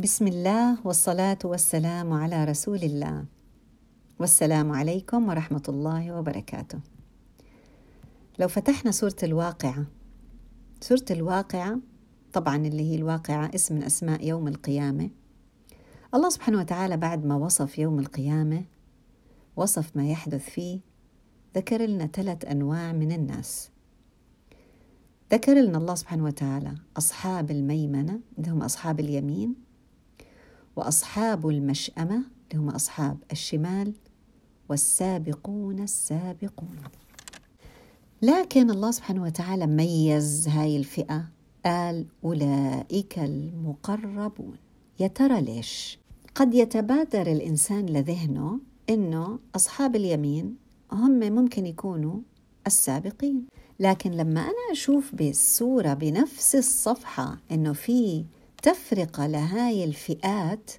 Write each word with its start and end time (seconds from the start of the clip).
بسم 0.00 0.26
الله 0.26 0.78
والصلاة 0.86 1.38
والسلام 1.44 2.12
على 2.12 2.44
رسول 2.44 2.78
الله 2.78 3.24
والسلام 4.20 4.72
عليكم 4.72 5.28
ورحمة 5.28 5.62
الله 5.68 6.12
وبركاته 6.18 6.78
لو 8.38 8.48
فتحنا 8.48 8.90
سورة 8.90 9.16
الواقعة 9.22 9.86
سورة 10.80 11.04
الواقعة 11.10 11.78
طبعا 12.32 12.56
اللي 12.56 12.90
هي 12.90 12.94
الواقعة 12.94 13.50
اسم 13.54 13.74
من 13.74 13.82
أسماء 13.82 14.26
يوم 14.26 14.48
القيامة. 14.48 15.10
الله 16.14 16.28
سبحانه 16.28 16.58
وتعالى 16.58 16.96
بعد 16.96 17.24
ما 17.24 17.34
وصف 17.36 17.78
يوم 17.78 17.98
القيامة 17.98 18.64
وصف 19.56 19.96
ما 19.96 20.08
يحدث 20.10 20.48
فيه 20.50 20.80
ذكر 21.56 21.82
لنا 21.82 22.06
ثلاث 22.06 22.44
أنواع 22.44 22.92
من 22.92 23.12
الناس. 23.12 23.70
ذكر 25.32 25.54
لنا 25.54 25.78
الله 25.78 25.94
سبحانه 25.94 26.24
وتعالى 26.24 26.74
أصحاب 26.96 27.50
الميمنة 27.50 28.20
اللي 28.38 28.50
هم 28.50 28.62
أصحاب 28.62 29.00
اليمين 29.00 29.69
وأصحاب 30.76 31.48
المشأمة 31.48 32.22
اللي 32.52 32.62
هم 32.62 32.70
أصحاب 32.70 33.16
الشمال 33.32 33.92
والسابقون 34.68 35.80
السابقون. 35.80 36.76
لكن 38.22 38.70
الله 38.70 38.90
سبحانه 38.90 39.22
وتعالى 39.22 39.66
ميز 39.66 40.48
هاي 40.48 40.76
الفئة. 40.76 41.24
قال 41.66 42.06
أولئك 42.24 43.18
المقربون. 43.18 44.56
يا 45.00 45.06
ترى 45.06 45.40
ليش؟ 45.40 45.98
قد 46.34 46.54
يتبادر 46.54 47.32
الإنسان 47.32 47.86
لذهنه 47.86 48.60
إنه 48.90 49.38
أصحاب 49.56 49.96
اليمين 49.96 50.56
هم 50.92 51.18
ممكن 51.20 51.66
يكونوا 51.66 52.20
السابقين. 52.66 53.46
لكن 53.80 54.10
لما 54.10 54.40
أنا 54.40 54.72
أشوف 54.72 55.14
بالصورة 55.14 55.94
بنفس 55.94 56.54
الصفحة 56.56 57.38
إنه 57.50 57.72
في 57.72 58.24
تفرقة 58.62 59.26
لهاي 59.26 59.84
الفئات 59.84 60.70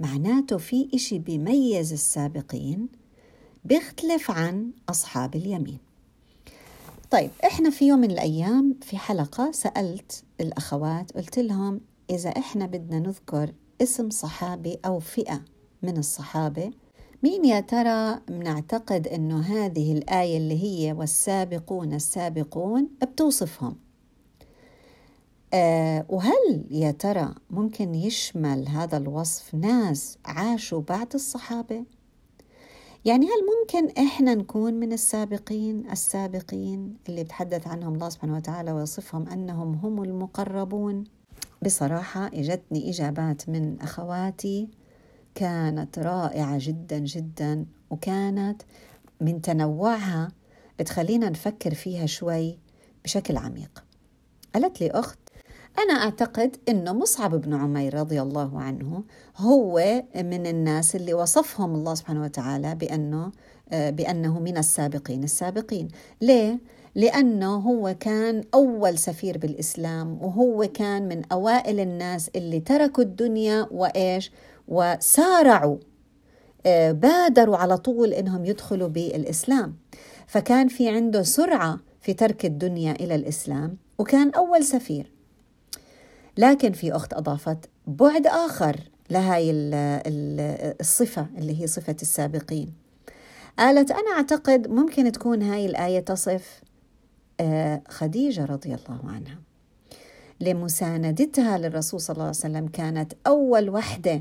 معناته 0.00 0.56
في 0.58 0.88
إشي 0.94 1.18
بيميز 1.18 1.92
السابقين 1.92 2.88
بيختلف 3.64 4.30
عن 4.30 4.70
أصحاب 4.88 5.34
اليمين. 5.36 5.78
طيب 7.10 7.30
إحنا 7.44 7.70
في 7.70 7.86
يوم 7.86 7.98
من 7.98 8.10
الأيام 8.10 8.74
في 8.82 8.96
حلقة 8.98 9.50
سألت 9.52 10.24
الأخوات 10.40 11.12
قلت 11.12 11.38
لهم 11.38 11.80
إذا 12.10 12.30
إحنا 12.30 12.66
بدنا 12.66 12.98
نذكر 12.98 13.52
اسم 13.82 14.10
صحابي 14.10 14.78
أو 14.86 14.98
فئة 14.98 15.40
من 15.82 15.96
الصحابة 15.98 16.70
مين 17.22 17.44
يا 17.44 17.60
ترى 17.60 18.20
بنعتقد 18.28 19.08
إنه 19.08 19.40
هذه 19.40 19.92
الآية 19.92 20.36
اللي 20.36 20.62
هي 20.62 20.92
والسابقون 20.92 21.92
السابقون 21.94 22.88
بتوصفهم؟ 23.02 23.76
آه 25.54 26.06
وهل 26.08 26.64
يا 26.70 26.90
ترى 26.90 27.34
ممكن 27.50 27.94
يشمل 27.94 28.68
هذا 28.68 28.96
الوصف 28.96 29.54
ناس 29.54 30.18
عاشوا 30.24 30.80
بعد 30.80 31.14
الصحابة؟ 31.14 31.84
يعني 33.04 33.26
هل 33.26 33.30
ممكن 33.60 34.02
إحنا 34.02 34.34
نكون 34.34 34.74
من 34.74 34.92
السابقين 34.92 35.90
السابقين 35.90 36.96
اللي 37.08 37.24
بتحدث 37.24 37.66
عنهم 37.66 37.94
الله 37.94 38.08
سبحانه 38.08 38.36
وتعالى 38.36 38.72
ويصفهم 38.72 39.28
أنهم 39.28 39.74
هم 39.74 40.02
المقربون؟ 40.02 41.04
بصراحة 41.64 42.26
إجتني 42.26 42.90
إجابات 42.90 43.48
من 43.48 43.80
أخواتي. 43.80 44.68
كانت 45.34 45.98
رائعة 45.98 46.56
جدا 46.60 46.98
جدا 46.98 47.66
وكانت 47.90 48.62
من 49.20 49.42
تنوعها 49.42 50.28
بتخلينا 50.78 51.28
نفكر 51.30 51.74
فيها 51.74 52.06
شوي 52.06 52.58
بشكل 53.04 53.36
عميق. 53.36 53.84
قالت 54.54 54.80
لي 54.80 54.90
أخت 54.90 55.18
أنا 55.78 55.92
أعتقد 55.92 56.56
أنه 56.68 56.92
مصعب 56.92 57.34
بن 57.34 57.54
عمير 57.54 57.94
رضي 57.94 58.22
الله 58.22 58.60
عنه 58.60 59.04
هو 59.36 60.02
من 60.16 60.46
الناس 60.46 60.96
اللي 60.96 61.14
وصفهم 61.14 61.74
الله 61.74 61.94
سبحانه 61.94 62.22
وتعالى 62.22 62.74
بأنه 62.74 63.32
بأنه 63.72 64.40
من 64.40 64.58
السابقين 64.58 65.24
السابقين 65.24 65.88
ليه؟ 66.20 66.58
لأنه 66.94 67.54
هو 67.56 67.96
كان 68.00 68.44
أول 68.54 68.98
سفير 68.98 69.38
بالإسلام 69.38 70.18
وهو 70.22 70.68
كان 70.74 71.08
من 71.08 71.22
أوائل 71.32 71.80
الناس 71.80 72.30
اللي 72.36 72.60
تركوا 72.60 73.04
الدنيا 73.04 73.66
وإيش؟ 73.70 74.32
وسارعوا 74.68 75.76
آه، 76.66 76.92
بادروا 76.92 77.56
على 77.56 77.76
طول 77.76 78.12
إنهم 78.12 78.44
يدخلوا 78.44 78.88
بالإسلام 78.88 79.74
فكان 80.26 80.68
في 80.68 80.88
عنده 80.88 81.22
سرعة 81.22 81.78
في 82.00 82.12
ترك 82.12 82.44
الدنيا 82.44 82.92
إلى 82.92 83.14
الإسلام 83.14 83.76
وكان 83.98 84.30
أول 84.30 84.64
سفير 84.64 85.12
لكن 86.36 86.72
في 86.72 86.92
أخت 86.92 87.14
أضافت 87.14 87.58
بعد 87.86 88.26
آخر 88.26 88.80
لهاي 89.10 89.50
الصفة 90.80 91.26
اللي 91.38 91.62
هي 91.62 91.66
صفة 91.66 91.96
السابقين. 92.02 92.72
قالت 93.58 93.90
أنا 93.90 94.10
أعتقد 94.16 94.68
ممكن 94.68 95.12
تكون 95.12 95.42
هاي 95.42 95.66
الآية 95.66 96.00
تصف 96.00 96.62
آه، 97.40 97.82
خديجة 97.88 98.44
رضي 98.44 98.74
الله 98.74 99.00
عنها. 99.10 99.38
لمساندتها 100.40 101.58
للرسول 101.58 102.00
صلى 102.00 102.14
الله 102.14 102.26
عليه 102.26 102.36
وسلم 102.36 102.68
كانت 102.68 103.12
أول 103.26 103.70
وحدة 103.70 104.20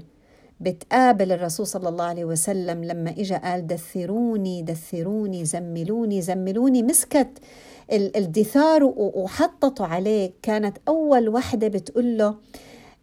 بتقابل 0.59 1.31
الرسول 1.31 1.67
صلى 1.67 1.89
الله 1.89 2.05
عليه 2.05 2.25
وسلم 2.25 2.83
لما 2.83 3.09
اجى 3.11 3.35
قال 3.35 3.67
دثروني 3.67 4.61
دثروني 4.61 5.45
زملوني 5.45 6.22
زملوني 6.22 6.83
مسكت. 6.83 7.29
الدثار 7.91 8.84
وحطته 8.97 9.85
عليه. 9.85 10.31
كانت 10.41 10.78
أول 10.88 11.29
وحدة 11.29 11.68
بتقول 11.68 12.18
له 12.18 12.35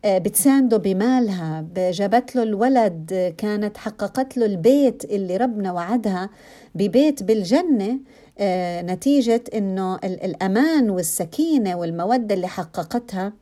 آه، 0.04 0.18
بتسانده 0.18 0.76
بمالها. 0.76 1.66
جابت 1.76 2.36
له 2.36 2.42
الولد 2.42 3.34
كانت 3.38 3.76
حققت 3.76 4.36
له 4.36 4.46
البيت 4.46 5.04
اللي 5.04 5.36
ربنا 5.36 5.72
وعدها 5.72 6.30
ببيت 6.74 7.22
بالجنة. 7.22 8.00
آه، 8.38 8.82
نتيجة 8.82 9.44
أنه 9.54 9.96
الأمان 10.04 10.90
والسكينة 10.90 11.76
والمودة 11.76 12.34
اللي 12.34 12.48
حققتها 12.48 13.32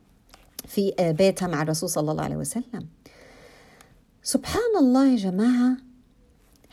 في 0.67 0.93
آه، 0.99 1.11
بيتها 1.11 1.47
مع 1.47 1.61
الرسول 1.61 1.89
صلى 1.89 2.11
الله 2.11 2.23
عليه 2.23 2.35
وسلم. 2.35 2.87
سبحان 4.23 4.77
الله 4.79 5.11
يا 5.11 5.15
جماعة 5.15 5.77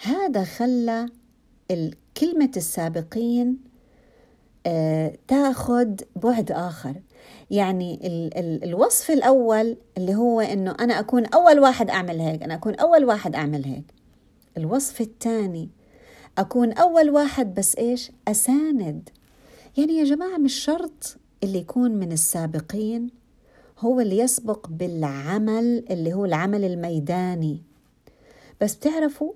هذا 0.03 0.45
خلى 0.45 1.07
كلمة 2.21 2.51
السابقين 2.57 3.57
تاخذ 5.29 5.95
بعد 6.17 6.53
آخر. 6.53 6.95
يعني 7.51 8.07
ال 8.07 8.39
ال 8.39 8.65
الوصف 8.65 9.11
الأول 9.11 9.77
اللي 9.97 10.15
هو 10.15 10.41
إنه 10.41 10.77
أنا 10.81 11.01
أكون 11.01 11.27
أول 11.27 11.61
واحد 11.61 11.91
أعمل 11.91 12.21
هيك 12.21 12.43
أنا 12.43 12.55
أكون 12.55 12.75
أول 12.75 13.05
واحد 13.05 13.35
أعمل 13.35 13.65
هيك. 13.65 13.85
الوصف 14.57 15.01
الثاني 15.01 15.69
أكون 16.39 16.73
أول 16.73 17.11
واحد 17.11 17.55
بس 17.55 17.77
إيش؟ 17.77 18.13
أساند. 18.29 19.09
يعني 19.77 19.93
يا 19.93 20.05
جماعة 20.05 20.37
مش 20.39 20.55
شرط 20.55 21.17
اللي 21.45 21.59
يكون 21.59 21.91
من 21.91 22.13
السابقين 22.13 23.11
هو 23.79 24.01
اللي 24.01 24.19
يسبق 24.19 24.69
بالعمل 24.69 25.85
اللي 25.91 26.13
هو 26.13 26.25
العمل 26.25 26.65
الميداني. 26.65 27.63
بس 28.61 28.75
بتعرفوا 28.75 29.33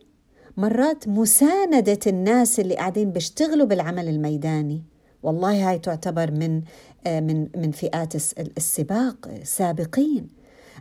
مرات 0.56 1.08
مساندة 1.08 1.98
الناس 2.06 2.60
اللي 2.60 2.74
قاعدين 2.76 3.10
بيشتغلوا 3.10 3.66
بالعمل 3.66 4.08
الميداني. 4.08 4.82
والله 5.22 5.70
هاي 5.70 5.78
تعتبر 5.78 6.30
من 6.30 6.62
آه، 7.06 7.20
من 7.20 7.48
من 7.56 7.70
فئات 7.70 8.14
السباق 8.56 9.28
سابقين. 9.42 10.28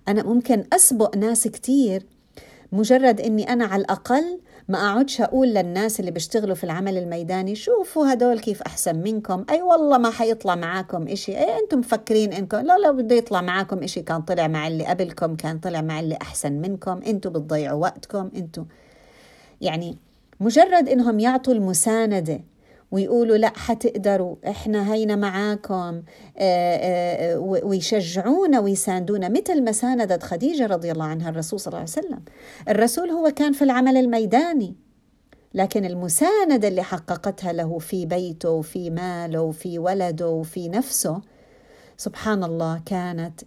أنا 0.07 0.23
ممكن 0.23 0.63
أسبق 0.73 1.17
ناس 1.17 1.47
كتير 1.47 2.05
مجرد 2.71 3.21
إني 3.21 3.53
أنا 3.53 3.65
على 3.65 3.81
الأقل 3.81 4.39
ما 4.69 4.77
أقعدش 4.77 5.21
أقول 5.21 5.47
للناس 5.47 5.99
اللي 5.99 6.11
بيشتغلوا 6.11 6.55
في 6.55 6.63
العمل 6.63 6.97
الميداني 6.97 7.55
شوفوا 7.55 8.13
هدول 8.13 8.39
كيف 8.39 8.61
أحسن 8.61 8.95
منكم. 8.95 9.45
أي 9.49 9.61
والله 9.61 9.97
ما 9.97 10.09
حيطلع 10.11 10.55
معاكم 10.55 11.07
إشي. 11.07 11.37
أي 11.37 11.59
أنتم 11.59 11.79
مفكرين 11.79 12.33
إنكم؟ 12.33 12.57
لا 12.57 12.77
لو 12.77 12.93
بده 12.93 13.15
يطلع 13.15 13.41
معاكم 13.41 13.83
إشي. 13.83 14.01
كان 14.01 14.21
طلع 14.21 14.47
مع 14.47 14.67
اللي 14.67 14.85
قبلكم 14.85 15.35
كان 15.35 15.59
طلع 15.59 15.81
مع 15.81 15.99
اللي 15.99 16.17
أحسن 16.21 16.53
منكم. 16.53 17.01
أنتم 17.07 17.29
بتضيعوا 17.29 17.81
وقتكم. 17.81 18.31
أنتم 18.35 18.65
يعني 19.61 19.97
مجرد 20.39 20.89
إنهم 20.89 21.19
يعطوا 21.19 21.53
المساندة 21.53 22.41
ويقولوا 22.91 23.37
لا 23.37 23.53
حتقدروا 23.55 24.35
إحنا 24.47 24.93
هينا 24.93 25.15
معاكم. 25.15 26.03
آه، 26.37 26.75
آه، 27.37 27.39
ويشجعونا 27.39 28.59
ويساندونا 28.59 29.29
مثل 29.29 29.63
ما 29.63 29.71
ساندت 29.71 30.23
خديجة 30.23 30.65
رضي 30.65 30.91
الله 30.91 31.05
عنها 31.05 31.29
الرسول 31.29 31.59
صلى 31.59 31.67
الله 31.67 31.79
عليه 31.79 31.89
وسلم. 31.89 32.21
الرسول 32.69 33.09
هو 33.09 33.31
كان 33.31 33.53
في 33.53 33.63
العمل 33.63 33.97
الميداني 33.97 34.75
لكن 35.53 35.85
المساندة 35.85 36.67
اللي 36.67 36.83
حققتها 36.83 37.53
له 37.53 37.79
في 37.79 38.05
بيته 38.05 38.49
وفي 38.49 38.89
ماله 38.89 39.41
وفي 39.41 39.79
ولده 39.79 40.29
وفي 40.29 40.69
نفسه 40.69 41.21
سبحان 41.97 42.43
الله 42.43 42.81
كانت 42.85 43.41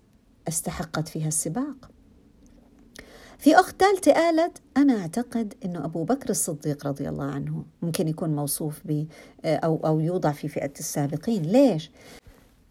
استحقت 0.48 1.08
فيها 1.08 1.28
السباق. 1.28 1.89
في 3.40 3.56
أخت 3.56 3.82
ثالثة 3.82 4.12
قالت 4.12 4.58
أنا 4.76 5.00
أعتقد 5.00 5.54
أنه 5.64 5.84
أبو 5.84 6.04
بكر 6.04 6.30
الصديق 6.30 6.86
رضي 6.86 7.08
الله 7.08 7.24
عنه 7.24 7.64
ممكن 7.82 8.08
يكون 8.08 8.36
موصوف 8.36 8.80
ب 8.84 9.04
أو 9.44 9.80
أو 9.86 10.00
يوضع 10.00 10.32
في 10.32 10.48
فئة 10.48 10.72
السابقين. 10.78 11.42
ليش؟ 11.42 11.90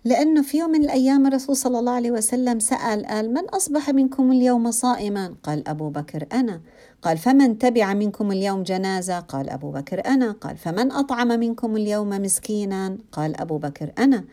لأنه 0.05 0.41
في 0.41 0.57
يوم 0.57 0.69
من 0.69 0.83
الأيام 0.83 1.27
الرسول 1.27 1.55
صلى 1.55 1.79
الله 1.79 1.91
عليه 1.91 2.11
وسلم 2.11 2.59
سأل 2.59 3.05
قال 3.05 3.33
من 3.33 3.49
أصبح 3.49 3.89
منكم 3.89 4.31
اليوم 4.31 4.71
صائما؟ 4.71 5.35
قال 5.43 5.67
أبو 5.67 5.89
بكر 5.89 6.25
أنا. 6.33 6.61
قال 7.01 7.17
فمن 7.17 7.57
تبع 7.57 7.93
منكم 7.93 8.31
اليوم 8.31 8.63
جنازة؟ 8.63 9.19
قال 9.19 9.49
أبو 9.49 9.71
بكر 9.71 10.05
أنا. 10.05 10.31
قال 10.31 10.57
فمن 10.57 10.91
أطعم 10.91 11.27
منكم 11.27 11.75
اليوم 11.75 12.09
مسكينا؟ 12.09 12.97
قال 13.11 13.41
أبو 13.41 13.57
بكر 13.57 13.91
أنا. 13.97 14.23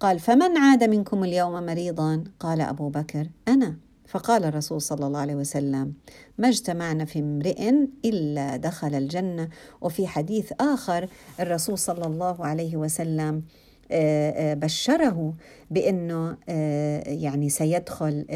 قال 0.00 0.18
فمن 0.18 0.56
عاد 0.56 0.84
منكم 0.84 1.24
اليوم 1.24 1.52
مريضا؟ 1.52 2.24
قال 2.40 2.60
أبو 2.60 2.88
بكر 2.88 3.28
أنا. 3.48 3.85
فقال 4.06 4.44
الرسول 4.44 4.80
صلى 4.80 5.06
الله 5.06 5.20
عليه 5.20 5.34
وسلم 5.34 5.94
ما 6.38 6.48
اجتمعنا 6.48 7.04
في 7.04 7.18
امرئ 7.18 7.70
إلا 8.04 8.56
دخل 8.56 8.94
الجنة. 8.94 9.48
وفي 9.80 10.06
حديث 10.06 10.52
آخر 10.60 11.08
الرسول 11.40 11.78
صلى 11.78 12.06
الله 12.06 12.46
عليه 12.46 12.76
وسلم 12.76 13.42
آه، 13.90 14.30
آه، 14.30 14.54
بشره 14.54 15.34
بأنه 15.70 16.36
آه، 16.48 17.08
يعني 17.08 17.48
سيدخل 17.48 18.26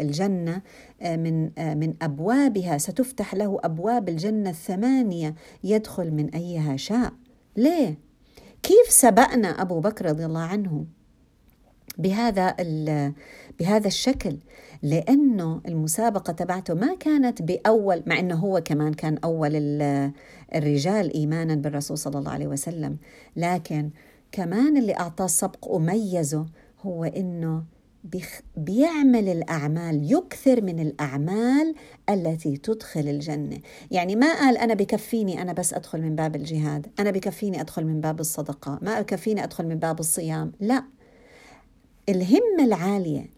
الجنة 0.00 0.62
من 1.02 1.50
من 1.78 1.94
أبوابها 2.02 2.78
ستفتح 2.78 3.34
له 3.34 3.58
أبواب 3.64 4.08
الجنة 4.08 4.50
الثمانية 4.50 5.34
يدخل 5.64 6.10
من 6.10 6.34
أيها 6.34 6.76
شاء. 6.76 7.12
ليه؟ 7.56 7.98
كيف 8.62 8.90
سبقنا 8.90 9.48
أبو 9.48 9.80
بكر 9.80 10.06
رضي 10.06 10.26
الله 10.26 10.40
عنه؟ 10.40 10.86
بهذا 11.98 12.56
بهذا 13.60 13.86
الشكل 13.86 14.38
لأنه 14.82 15.60
المسابقة 15.68 16.32
تبعته 16.32 16.74
ما 16.74 16.94
كانت 16.94 17.42
بأول 17.42 18.02
مع 18.06 18.18
إنه 18.18 18.34
هو 18.34 18.60
كمان 18.64 18.94
كان 18.94 19.18
أول 19.24 19.50
الرجال 20.54 21.14
إيمانا 21.14 21.54
بالرسول 21.54 21.98
صلى 21.98 22.18
الله 22.18 22.30
عليه 22.30 22.46
وسلم. 22.46 22.96
لكن 23.36 23.90
كمان 24.32 24.76
اللي 24.76 24.96
أعطاه 24.96 25.24
السبق 25.24 25.66
وميزه 25.66 26.46
هو 26.82 27.04
إنه 27.04 27.64
بيعمل 28.56 29.28
الأعمال 29.28 30.12
يكثر 30.12 30.62
من 30.62 30.80
الأعمال 30.80 31.74
التي 32.10 32.56
تدخل 32.56 33.00
الجنة. 33.08 33.58
يعني 33.90 34.16
ما 34.16 34.34
قال 34.34 34.58
أنا 34.58 34.74
بكفيني 34.74 35.42
أنا 35.42 35.52
بس 35.52 35.74
أدخل 35.74 36.02
من 36.02 36.16
باب 36.16 36.36
الجهاد 36.36 36.86
أنا 36.98 37.10
بكفيني 37.10 37.60
أدخل 37.60 37.84
من 37.84 38.00
باب 38.00 38.20
الصدقة 38.20 38.78
ما 38.82 39.00
بكفيني 39.00 39.44
أدخل 39.44 39.66
من 39.66 39.78
باب 39.78 40.00
الصيام. 40.00 40.52
لا. 40.60 40.95
الهمة 42.08 42.64
العالية 42.64 43.30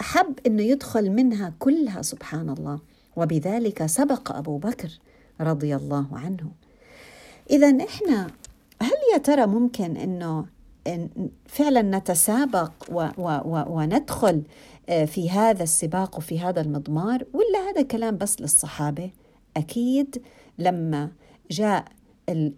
حب 0.00 0.38
أنه 0.46 0.62
يدخل 0.62 1.10
منها 1.10 1.52
كلها 1.58 2.02
سبحان 2.02 2.50
الله. 2.50 2.80
وبذلك 3.16 3.86
سبق 3.86 4.36
أبو 4.36 4.58
بكر 4.58 4.98
رضي 5.40 5.76
الله 5.76 6.06
عنه. 6.12 6.50
إذا 7.50 7.84
إحنا 7.84 8.30
هل 8.82 8.92
يا 9.12 9.18
ترى 9.18 9.46
ممكن 9.46 9.96
أنه 9.96 10.46
فعلا 11.46 11.82
نتسابق 11.82 12.72
و 12.92 13.08
و 13.18 13.40
و 13.44 13.64
وندخل 13.68 14.42
آه، 14.88 15.04
في 15.04 15.30
هذا 15.30 15.62
السباق 15.62 16.16
وفي 16.18 16.40
هذا 16.40 16.60
المضمار 16.60 17.24
ولا 17.32 17.70
هذا 17.70 17.82
كلام 17.82 18.16
بس 18.16 18.40
للصحابة؟ 18.40 19.10
أكيد 19.56 20.22
لما 20.58 21.10
جاء 21.50 21.84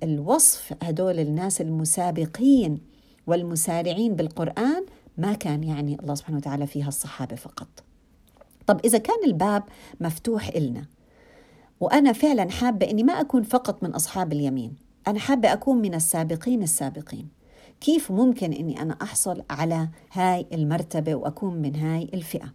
الوصف 0.03 0.75
هدول 0.83 1.19
الناس 1.19 1.61
المسابقين 1.61 2.79
والمسارعين 3.27 4.15
بالقرآن 4.15 4.87
ما 5.19 5.33
كان 5.33 5.65
يعني 5.65 6.01
الله 6.01 6.15
سبحانه 6.15 6.39
وتعالى 6.39 6.67
فيها 6.67 6.89
الصحابة 6.89 7.37
فقط. 7.37 7.69
طب 8.67 8.81
إذا 8.85 8.99
كان 8.99 9.25
الباب 9.25 9.63
مفتوح 10.01 10.49
إلنا 10.49 10.87
وأنا 11.81 12.13
فعلا 12.13 12.51
حابة 12.51 12.91
أني 12.91 13.03
ما 13.03 13.13
أكون 13.13 13.43
فقط 13.43 13.83
من 13.83 13.91
أصحاب 13.91 14.33
اليمين 14.33 14.77
أنا 15.09 15.19
حابة 15.19 15.53
أكون 15.53 15.79
من 15.79 15.95
السابقين 15.95 16.63
السابقين 16.63 17.29
كيف 17.81 18.13
ممكن 18.13 18.53
أني 18.53 18.83
أنا 18.83 18.97
أحصل 19.03 19.43
على 19.51 19.89
هاي 20.13 20.47
المرتبة 20.53 21.15
وأكون 21.15 21.55
من 21.57 21.77
هاي 21.77 22.11
الفئة؟ 22.15 22.53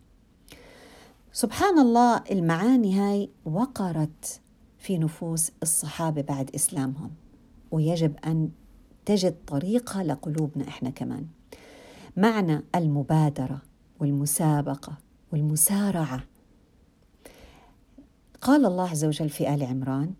سبحان 1.33 1.79
الله 1.79 2.23
المعاني 2.31 2.99
هاي 2.99 3.29
وقرت 3.45 4.41
في 4.79 4.97
نفوس 4.97 5.51
الصحابة 5.63 6.21
بعد 6.21 6.49
إسلامهم 6.55 7.11
ويجب 7.71 8.15
أن 8.25 8.49
تجد 9.05 9.35
طريقة 9.47 10.03
لقلوبنا 10.03 10.67
إحنا 10.67 10.89
كمان. 10.89 11.25
معنى 12.17 12.63
المبادرة 12.75 13.61
والمسابقة 13.99 14.97
والمسارعة. 15.33 16.23
قال 18.41 18.65
الله 18.65 18.89
عز 18.89 19.05
وجل 19.05 19.29
في 19.29 19.53
آل 19.53 19.63
عمران 19.63 20.13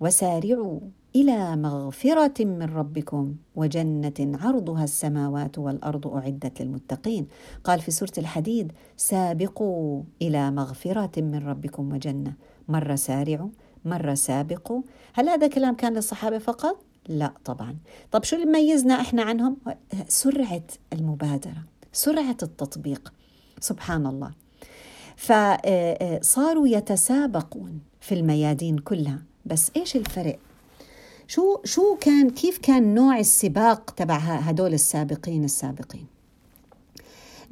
وسارعوا 0.00 0.80
إلى 1.16 1.56
مغفرة 1.56 2.44
من 2.44 2.62
ربكم 2.62 3.36
وجنة 3.56 4.14
عرضها 4.20 4.84
السماوات 4.84 5.58
والأرض 5.58 6.06
أعدت 6.06 6.62
للمتقين. 6.62 7.26
قال 7.64 7.80
في 7.80 7.90
سورة 7.90 8.12
الحديد 8.18 8.72
سابقوا 8.96 10.02
إلى 10.22 10.50
مغفرة 10.50 11.20
من 11.20 11.48
ربكم 11.48 11.92
وجنة. 11.92 12.34
مرة 12.68 12.94
سارعوا 12.94 13.50
مرة 13.84 14.14
سابقوا. 14.14 14.82
هل 15.14 15.28
هذا 15.28 15.46
كلام 15.46 15.74
كان 15.74 15.94
للصحابة 15.94 16.38
فقط؟ 16.38 16.84
لا 17.08 17.32
طبعا. 17.44 17.76
طب 18.12 18.24
شو 18.24 18.36
اللي 18.36 18.46
ميزنا 18.46 19.00
إحنا 19.00 19.22
عنهم؟ 19.22 19.56
سرعة 20.08 20.62
المبادرة 20.92 21.64
سرعة 21.92 22.36
التطبيق. 22.42 23.12
سبحان 23.60 24.06
الله. 24.06 24.32
فصاروا 25.16 26.68
يتسابقون 26.68 27.80
في 28.00 28.14
الميادين 28.14 28.78
كلها. 28.78 29.22
بس 29.46 29.70
إيش 29.76 29.96
الفرق؟ 29.96 30.38
شو 31.28 31.60
شو 31.64 31.96
كان 32.00 32.30
كيف 32.30 32.58
كان 32.58 32.94
نوع 32.94 33.18
السباق 33.18 33.90
تبع 33.90 34.16
هدول 34.16 34.74
السابقين 34.74 35.44
السابقين؟ 35.44 36.06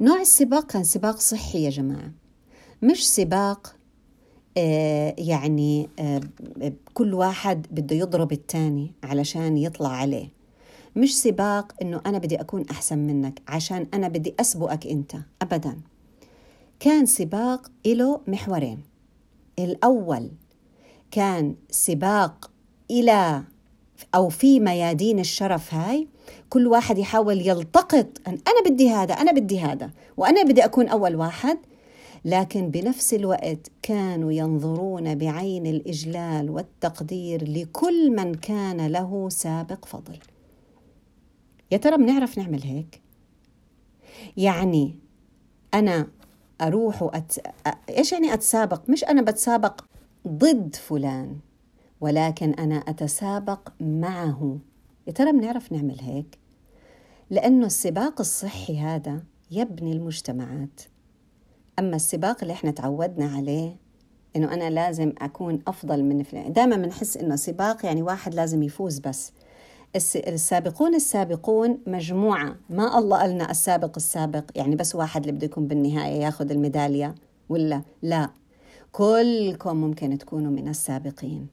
نوع 0.01 0.21
السباق 0.21 0.65
كان 0.65 0.83
سباق 0.83 1.19
صحي 1.19 1.63
يا 1.63 1.69
جماعة. 1.69 2.11
مش 2.81 3.09
سباق 3.09 3.67
آه، 3.67 3.82
يعني 5.17 5.89
آه، 5.99 6.21
كل 6.93 7.13
واحد 7.13 7.67
بده 7.71 7.95
يضرب 7.95 8.31
الثاني 8.31 8.91
علشان 9.03 9.57
يطلع 9.57 9.89
عليه. 9.89 10.29
مش 10.95 11.21
سباق 11.21 11.71
إنه 11.81 12.01
أنا 12.05 12.17
بدي 12.17 12.41
أكون 12.41 12.65
أحسن 12.71 12.97
منك 12.97 13.41
عشان 13.47 13.87
أنا 13.93 14.07
بدي 14.07 14.35
أسبقك 14.39 14.87
أنت 14.87 15.15
ابدا. 15.41 15.77
كان 16.79 17.05
سباق 17.05 17.71
له 17.85 18.21
محورين. 18.27 18.79
الأول 19.59 20.31
كان 21.11 21.55
سباق 21.69 22.51
إلى 22.91 23.43
أو 24.15 24.29
في 24.29 24.59
ميادين 24.59 25.19
الشرف 25.19 25.73
هاي 25.73 26.07
كل 26.49 26.67
واحد 26.67 26.97
يحاول 26.97 27.47
يلتقط 27.47 28.07
أنا 28.27 28.69
بدي 28.69 28.89
هذا 28.89 29.13
أنا 29.13 29.31
بدي 29.31 29.59
هذا 29.59 29.91
وأنا 30.17 30.43
بدي 30.43 30.65
أكون 30.65 30.87
أول 30.87 31.15
واحد. 31.15 31.57
لكن 32.25 32.69
بنفس 32.69 33.13
الوقت 33.13 33.71
كانوا 33.81 34.31
ينظرون 34.31 35.15
بعين 35.15 35.67
الإجلال 35.67 36.49
والتقدير 36.49 37.49
لكل 37.49 38.15
من 38.15 38.33
كان 38.33 38.87
له 38.87 39.29
سابق 39.29 39.85
فضل. 39.85 40.19
يا 41.71 41.77
ترى 41.77 41.97
بنعرف 41.97 42.37
نعمل 42.37 42.63
هيك؟ 42.63 43.01
يعني 44.37 44.99
أنا 45.73 46.07
أروح 46.61 47.03
وأت... 47.03 47.33
إيش 47.89 48.11
يعني 48.11 48.33
أتسابق؟ 48.33 48.89
مش 48.89 49.03
أنا 49.03 49.21
بتسابق 49.21 49.81
ضد 50.27 50.75
فلان 50.75 51.39
ولكن 52.01 52.53
أنا 52.53 52.75
أتسابق 52.75 53.69
معه. 53.79 54.59
يا 55.07 55.11
ترى 55.11 55.31
بنعرف 55.31 55.71
نعمل 55.71 55.99
هيك؟ 56.01 56.37
لأنه 57.29 57.65
السباق 57.65 58.19
الصحي 58.19 58.79
هذا 58.79 59.23
يبني 59.51 59.91
المجتمعات. 59.91 60.81
أما 61.79 61.95
السباق 61.95 62.37
اللي 62.41 62.53
إحنا 62.53 62.71
تعودنا 62.71 63.25
عليه 63.25 63.75
إنه 64.35 64.53
أنا 64.53 64.69
لازم 64.69 65.13
أكون 65.21 65.59
أفضل 65.67 66.03
من 66.03 66.23
فلان. 66.23 66.53
دائما 66.53 66.75
بنحس 66.75 67.17
إنه 67.17 67.35
سباق 67.35 67.85
يعني 67.85 68.01
واحد 68.01 68.33
لازم 68.33 68.63
يفوز 68.63 68.99
بس. 68.99 69.31
السابقون 70.15 70.95
السابقون 70.95 71.77
مجموعة. 71.87 72.55
ما 72.69 72.97
الله 72.97 73.17
قالنا 73.17 73.51
السابق 73.51 73.91
السابق. 73.95 74.43
يعني 74.55 74.75
بس 74.75 74.95
واحد 74.95 75.21
اللي 75.21 75.31
بده 75.31 75.45
يكون 75.45 75.67
بالنهاية 75.67 76.21
ياخذ 76.21 76.51
الميدالية 76.51 77.15
ولا؟ 77.49 77.81
لا. 78.01 78.29
كلكم 78.91 79.77
ممكن 79.77 80.17
تكونوا 80.17 80.51
من 80.51 80.67
السابقين. 80.67 81.47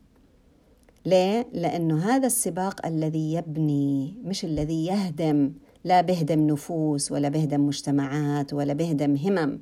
ليه؟ 1.07 1.47
لأنه 1.53 1.99
هذا 1.99 2.27
السباق 2.27 2.87
الذي 2.87 3.35
يبني 3.35 4.15
مش 4.25 4.45
الذي 4.45 4.87
يهدم. 4.87 5.53
لا 5.85 6.01
بهدم 6.01 6.47
نفوس 6.47 7.13
ولا 7.13 7.29
بهدم 7.29 7.67
مجتمعات 7.67 8.55
ولا 8.55 8.73
بهدم 8.73 9.17
همم. 9.17 9.61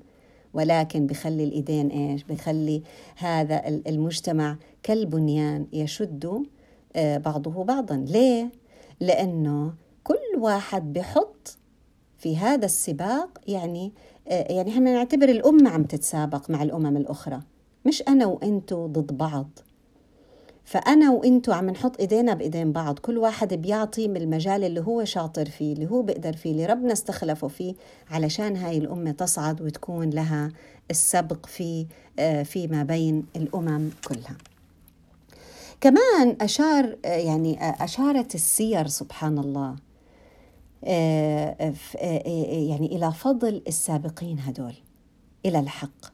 ولكن 0.54 1.06
بخلي 1.06 1.44
الإيدين 1.44 1.88
إيش؟ 1.88 2.24
بخلي 2.24 2.82
هذا 3.16 3.68
المجتمع 3.68 4.56
كالبنيان 4.82 5.66
يشد 5.72 6.42
آه، 6.96 7.18
بعضه 7.18 7.64
بعضا. 7.64 7.96
ليه؟ 7.96 8.50
لأنه 9.00 9.74
كل 10.04 10.38
واحد 10.38 10.92
بحط 10.92 11.56
في 12.18 12.36
هذا 12.36 12.64
السباق 12.64 13.38
يعني 13.48 13.92
آه، 14.28 14.52
يعني 14.52 14.70
إحنا 14.70 14.92
نعتبر 14.92 15.28
الأمة 15.28 15.70
عم 15.70 15.82
تتسابق 15.82 16.50
مع 16.50 16.62
الأمم 16.62 16.96
الأخرى. 16.96 17.40
مش 17.86 18.02
أنا 18.08 18.26
وأنتو 18.26 18.86
ضد 18.86 19.16
بعض. 19.16 19.48
فأنا 20.68 21.10
وإنتو 21.10 21.52
عم 21.52 21.70
نحط 21.70 22.00
إيدينا 22.00 22.34
بإيدين 22.34 22.72
بعض. 22.72 22.98
كل 22.98 23.18
واحد 23.18 23.54
بيعطي 23.54 24.08
من 24.08 24.16
المجال 24.16 24.64
اللي 24.64 24.80
هو 24.80 25.04
شاطر 25.04 25.46
فيه 25.46 25.72
اللي 25.72 25.90
هو 25.90 26.02
بيقدر 26.02 26.32
فيه 26.32 26.50
اللي 26.50 26.66
ربنا 26.66 26.92
استخلفه 26.92 27.48
فيه 27.48 27.74
علشان 28.10 28.56
هاي 28.56 28.78
الأمة 28.78 29.10
تصعد 29.10 29.62
وتكون 29.62 30.10
لها 30.10 30.52
السبق 30.90 31.46
في 31.46 31.86
آه، 32.18 32.42
فيما 32.42 32.82
بين 32.82 33.26
الأمم 33.36 33.90
كلها. 34.08 34.36
كمان 35.80 36.36
أشار 36.40 36.96
آه، 37.04 37.08
يعني 37.08 37.62
آه، 37.62 37.84
أشارت 37.84 38.34
السير 38.34 38.86
سبحان 38.86 39.38
الله 39.38 39.76
يعني 42.42 42.96
إلى 42.96 43.12
فضل 43.12 43.62
السابقين 43.68 44.38
هدول 44.40 44.74
إلى 45.46 45.58
الحق. 45.58 46.12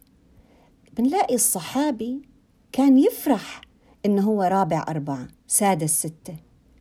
بنلاقي 0.96 1.34
الصحابي 1.34 2.22
كان 2.72 2.98
يفرح 2.98 3.63
إنه 4.06 4.22
هو 4.22 4.42
رابع 4.42 4.84
أربعة 4.88 5.28
سادس 5.46 6.00
ستة. 6.00 6.36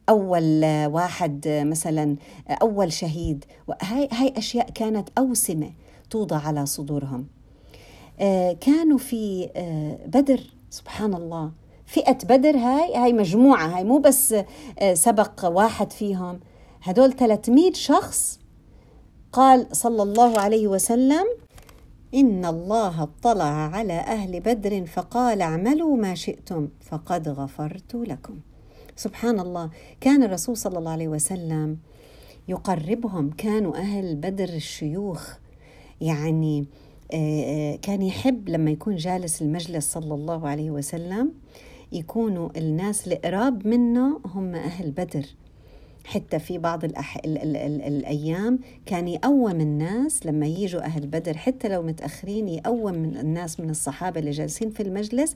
أول 0.09 0.65
واحد 0.85 1.47
مثلا 1.47 2.15
أول 2.61 2.93
شهيد. 2.93 3.45
هاي, 3.81 4.09
هاي 4.11 4.33
أشياء 4.37 4.69
كانت 4.69 5.09
أوسمة 5.17 5.71
توضع 6.09 6.37
على 6.37 6.65
صدورهم. 6.65 7.27
آه، 8.19 8.53
كانوا 8.53 8.97
في 8.97 9.49
آه، 9.55 9.99
بدر 10.05 10.39
سبحان 10.69 11.13
الله. 11.13 11.51
فئة 11.85 12.17
بدر 12.23 12.57
هاي 12.57 12.95
هاي 12.95 13.13
مجموعة 13.13 13.67
هاي 13.67 13.83
مو 13.83 13.97
بس 13.97 14.35
آه، 14.79 14.93
سبق 14.93 15.45
واحد 15.45 15.91
فيهم. 15.91 16.39
هدول 16.81 17.13
300 17.13 17.73
شخص 17.73 18.39
قال 19.31 19.67
صلى 19.71 20.03
الله 20.03 20.39
عليه 20.39 20.67
وسلم 20.67 21.25
إن 22.13 22.46
الله 22.46 23.03
اطلع 23.03 23.43
على 23.43 23.93
أهل 23.93 24.39
بدر 24.39 24.86
فقال 24.86 25.41
اعملوا 25.41 25.98
ما 25.98 26.15
شئتم 26.15 26.67
فقد 26.82 27.29
غفرت 27.29 27.96
لكم. 27.96 28.39
سبحان 28.96 29.39
الله 29.39 29.70
كان 30.01 30.24
الرسول 30.24 30.58
صلى 30.58 30.79
الله 30.79 30.91
عليه 30.91 31.08
وسلم 31.08 31.77
يقربهم 32.48 33.29
كانوا 33.29 33.77
أهل 33.77 34.15
بدر 34.15 34.50
الشيوخ. 34.50 35.34
يعني 36.01 36.65
آه، 37.13 37.43
آه، 37.43 37.75
كان 37.75 38.01
يحب 38.01 38.50
لما 38.50 38.72
يكون 38.72 38.96
جالس 38.96 39.41
المجلس 39.41 39.93
صلى 39.93 40.13
الله 40.13 40.48
عليه 40.48 40.72
وسلم 40.72 41.32
يكونوا 41.91 42.50
الناس 42.58 43.08
القراب 43.08 43.67
منه 43.67 44.20
هم 44.25 44.55
أهل 44.55 44.91
بدر. 44.91 45.25
حتى 46.03 46.39
في 46.39 46.57
بعض 46.57 46.83
الأح... 46.83 47.17
ال... 47.17 47.38
ال... 47.38 47.57
ال... 47.57 47.81
الأيام 47.81 48.60
كان 48.86 49.07
يقوم 49.07 49.62
الناس 49.62 50.25
لما 50.25 50.45
يجوا 50.45 50.81
أهل 50.81 51.07
بدر 51.07 51.38
حتى 51.38 51.69
لو 51.69 51.81
متأخرين 51.81 52.50
يقوم 52.50 52.93
من 52.93 53.17
الناس 53.17 53.60
من 53.60 53.69
الصحابة 53.69 54.19
اللي 54.19 54.31
جالسين 54.31 54.69
في 54.69 54.83
المجلس 54.83 55.36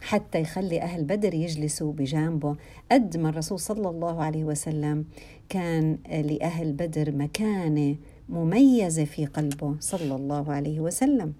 حتى 0.00 0.40
يخلي 0.40 0.82
أهل 0.82 1.04
بدر 1.04 1.34
يجلسوا 1.34 1.92
بجانبه. 1.92 2.56
قد 2.92 3.16
ما 3.16 3.28
الرسول 3.28 3.58
صلى 3.58 3.88
الله 3.88 4.22
عليه 4.22 4.44
وسلم 4.44 5.04
كان 5.48 5.98
لأهل 6.08 6.72
بدر 6.72 7.12
مكانة 7.12 7.96
مميزة 8.28 9.04
في 9.04 9.26
قلبه 9.26 9.76
صلى 9.80 10.14
الله 10.14 10.52
عليه 10.52 10.80
وسلم. 10.80 11.32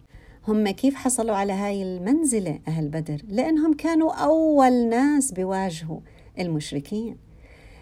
هم 0.49 0.69
كيف 0.71 0.95
حصلوا 0.95 1.37
على 1.37 1.53
هاي 1.53 1.83
المنزلة 1.83 2.59
أهل 2.69 2.89
بدر؟ 2.89 3.23
لأنهم 3.29 3.75
كانوا 3.75 4.13
أول 4.13 4.89
ناس 4.89 5.33
بيواجهوا 5.33 6.01
المشركين. 6.39 7.17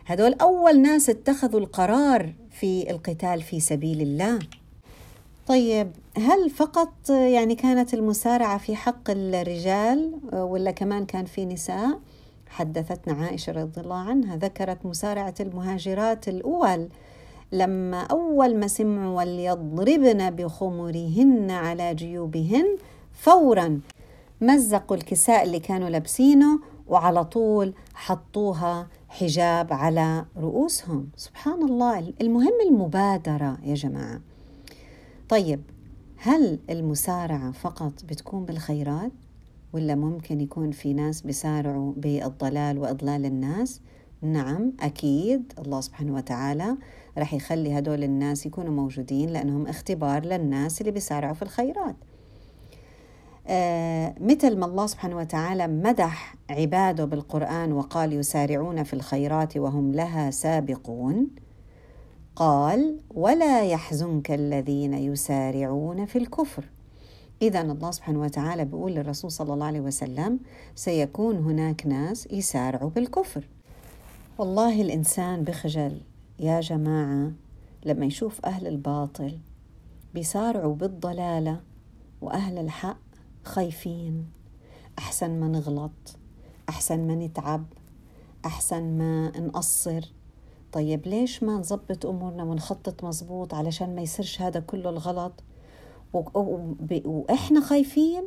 هدول 0.09 0.35
أول 0.35 0.81
ناس 0.81 1.11
اتخذوا 1.11 1.61
القرار 1.61 2.33
في 2.51 2.91
القتال 2.91 3.43
في 3.43 3.61
سبيل 3.61 4.01
الله 4.01 4.39
طيب 5.47 5.91
هل 6.17 6.51
فقط 6.51 7.11
يعني 7.11 7.55
كانت 7.55 7.95
المسارعة 7.95 8.59
في 8.59 8.77
حق 8.77 9.11
الرجال 9.11 10.13
ولا 10.33 10.71
كمان 10.71 11.07
كان 11.07 11.25
في 11.25 11.45
نساء؟ 11.45 12.01
حدثتنا 12.49 13.15
عائشة 13.15 13.53
رضي 13.53 13.81
الله 13.81 13.97
عنها 13.97 14.37
ذكرت 14.37 14.87
مسارعة 14.87 15.35
المهاجرات 15.41 16.29
الأول 16.29 16.89
لما 17.53 18.01
أول 18.03 18.57
ما 18.57 18.67
سمعوا 18.67 19.19
وليضربن 19.19 20.31
بخمرهن 20.31 21.51
على 21.51 21.95
جيوبهن 21.95 22.77
فورا 23.13 23.81
مزقوا 24.41 24.97
الكساء 24.97 25.43
اللي 25.45 25.59
كانوا 25.59 25.89
لابسينه 25.89 26.61
وعلى 26.89 27.25
طول 27.25 27.75
حطوها 27.95 28.89
حجاب 29.09 29.73
على 29.73 30.25
رؤوسهم. 30.37 31.09
سبحان 31.17 31.63
الله 31.63 32.13
المهم 32.21 32.55
المبادرة 32.69 33.59
يا 33.63 33.75
جماعة. 33.75 34.21
طيب 35.29 35.61
هل 36.17 36.59
المسارعة 36.71 37.53
فقط 37.53 37.93
بتكون 38.05 38.45
بالخيرات 38.45 39.13
ولا 39.73 39.95
ممكن 39.95 40.41
يكون 40.41 40.71
في 40.71 40.95
ناس 40.95 41.23
بيسارعوا 41.23 41.93
بالضلال 41.97 42.79
وإضلال 42.79 43.25
الناس؟ 43.25 43.81
نعم 44.23 44.73
أكيد. 44.81 45.53
الله 45.59 45.81
سبحانه 45.81 46.15
وتعالى 46.15 46.77
رح 47.19 47.35
يخلي 47.35 47.79
هدول 47.79 48.05
الناس 48.05 48.47
يكونوا 48.47 48.73
موجودين 48.73 49.31
لأنهم 49.31 49.67
اختبار 49.67 50.25
للناس 50.25 50.81
اللي 50.81 50.93
بيسارعوا 50.93 51.35
في 51.35 51.43
الخيرات. 51.43 51.97
مثل 54.21 54.57
ما 54.57 54.67
الله 54.67 54.87
سبحانه 54.87 55.17
وتعالى 55.17 55.67
مدح 55.67 56.37
عباده 56.51 57.05
بالقرآن 57.05 57.73
وقال 57.73 58.13
يسارعون 58.13 58.83
في 58.83 58.95
الخيرات 58.95 59.57
وهم 59.57 59.93
لها 59.93 60.31
سابقون 60.31 61.27
قال 62.37 63.01
ولا 63.15 63.63
يحزنك 63.65 64.31
الذين 64.31 64.95
يسارعون 64.95 66.07
في 66.07 66.19
الكفر. 66.19 66.65
إذا 67.43 67.61
الله 67.61 67.91
سبحانه 67.91 68.21
وتعالى 68.21 68.65
بيقول 68.65 68.93
للرسول 68.93 69.31
صلى 69.31 69.55
الله 69.55 69.67
عليه 69.67 69.81
وسلم 69.81 70.41
سيكون 70.75 71.37
هناك 71.37 71.87
ناس 71.87 72.29
يسارعوا 72.33 72.91
بالكفر. 72.91 73.49
والله 74.39 74.83
الإنسان 74.83 75.45
بخجل 75.45 76.01
يا 76.39 76.61
جماعة 76.61 77.33
لما 77.85 78.07
يشوف 78.07 78.47
أهل 78.47 78.67
الباطل 78.67 79.39
بيسارعوا 80.15 80.75
بالضلالة 80.75 81.61
وأهل 82.21 82.59
الحق 82.59 83.08
خايفين. 83.49 84.27
أحسن 84.99 85.41
ما 85.41 85.49
نغلط. 85.49 86.17
أحسن 86.69 87.07
ما 87.07 87.15
نتعب. 87.15 87.65
أحسن 88.45 88.99
ما 88.99 89.41
نقصر. 89.41 90.13
طيب 90.73 91.07
ليش 91.07 91.43
ما 91.43 91.53
نظبط 91.53 92.07
أمورنا 92.07 92.43
ونخطط 92.43 93.05
مزبوط 93.05 93.55
علشان 93.55 93.95
ما 93.95 94.03
يصيرش 94.03 94.43
هذا 94.43 94.61
كله 94.61 94.91
الغلط؟ 94.91 95.33
وإحنا 97.05 97.61
خايفين 97.61 98.25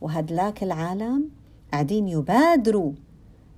وهدلاك 0.00 0.62
العالم 0.62 1.30
قاعدين 1.72 2.08
يبادروا. 2.08 2.92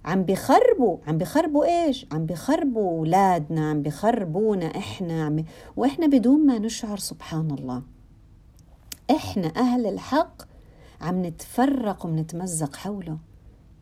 عم 0.04 0.22
بخربوا 0.22 0.98
عم 1.06 1.18
بخربوا 1.18 1.64
إيش؟ 1.64 2.06
عم 2.12 2.26
بخربوا 2.26 2.90
أولادنا. 2.90 3.70
عم 3.70 3.82
بخربونا 3.82 4.66
إحنا. 4.66 5.24
عم 5.24 5.44
وإحنا 5.76 6.06
بدون 6.06 6.46
ما 6.46 6.58
نشعر 6.58 6.98
سبحان 6.98 7.50
الله. 7.50 7.82
إحنا 9.10 9.52
أهل 9.56 9.86
الحق 9.86 10.42
عم 11.00 11.26
نتفرق 11.26 12.06
ونتمزق 12.06 12.76
حوله. 12.76 13.18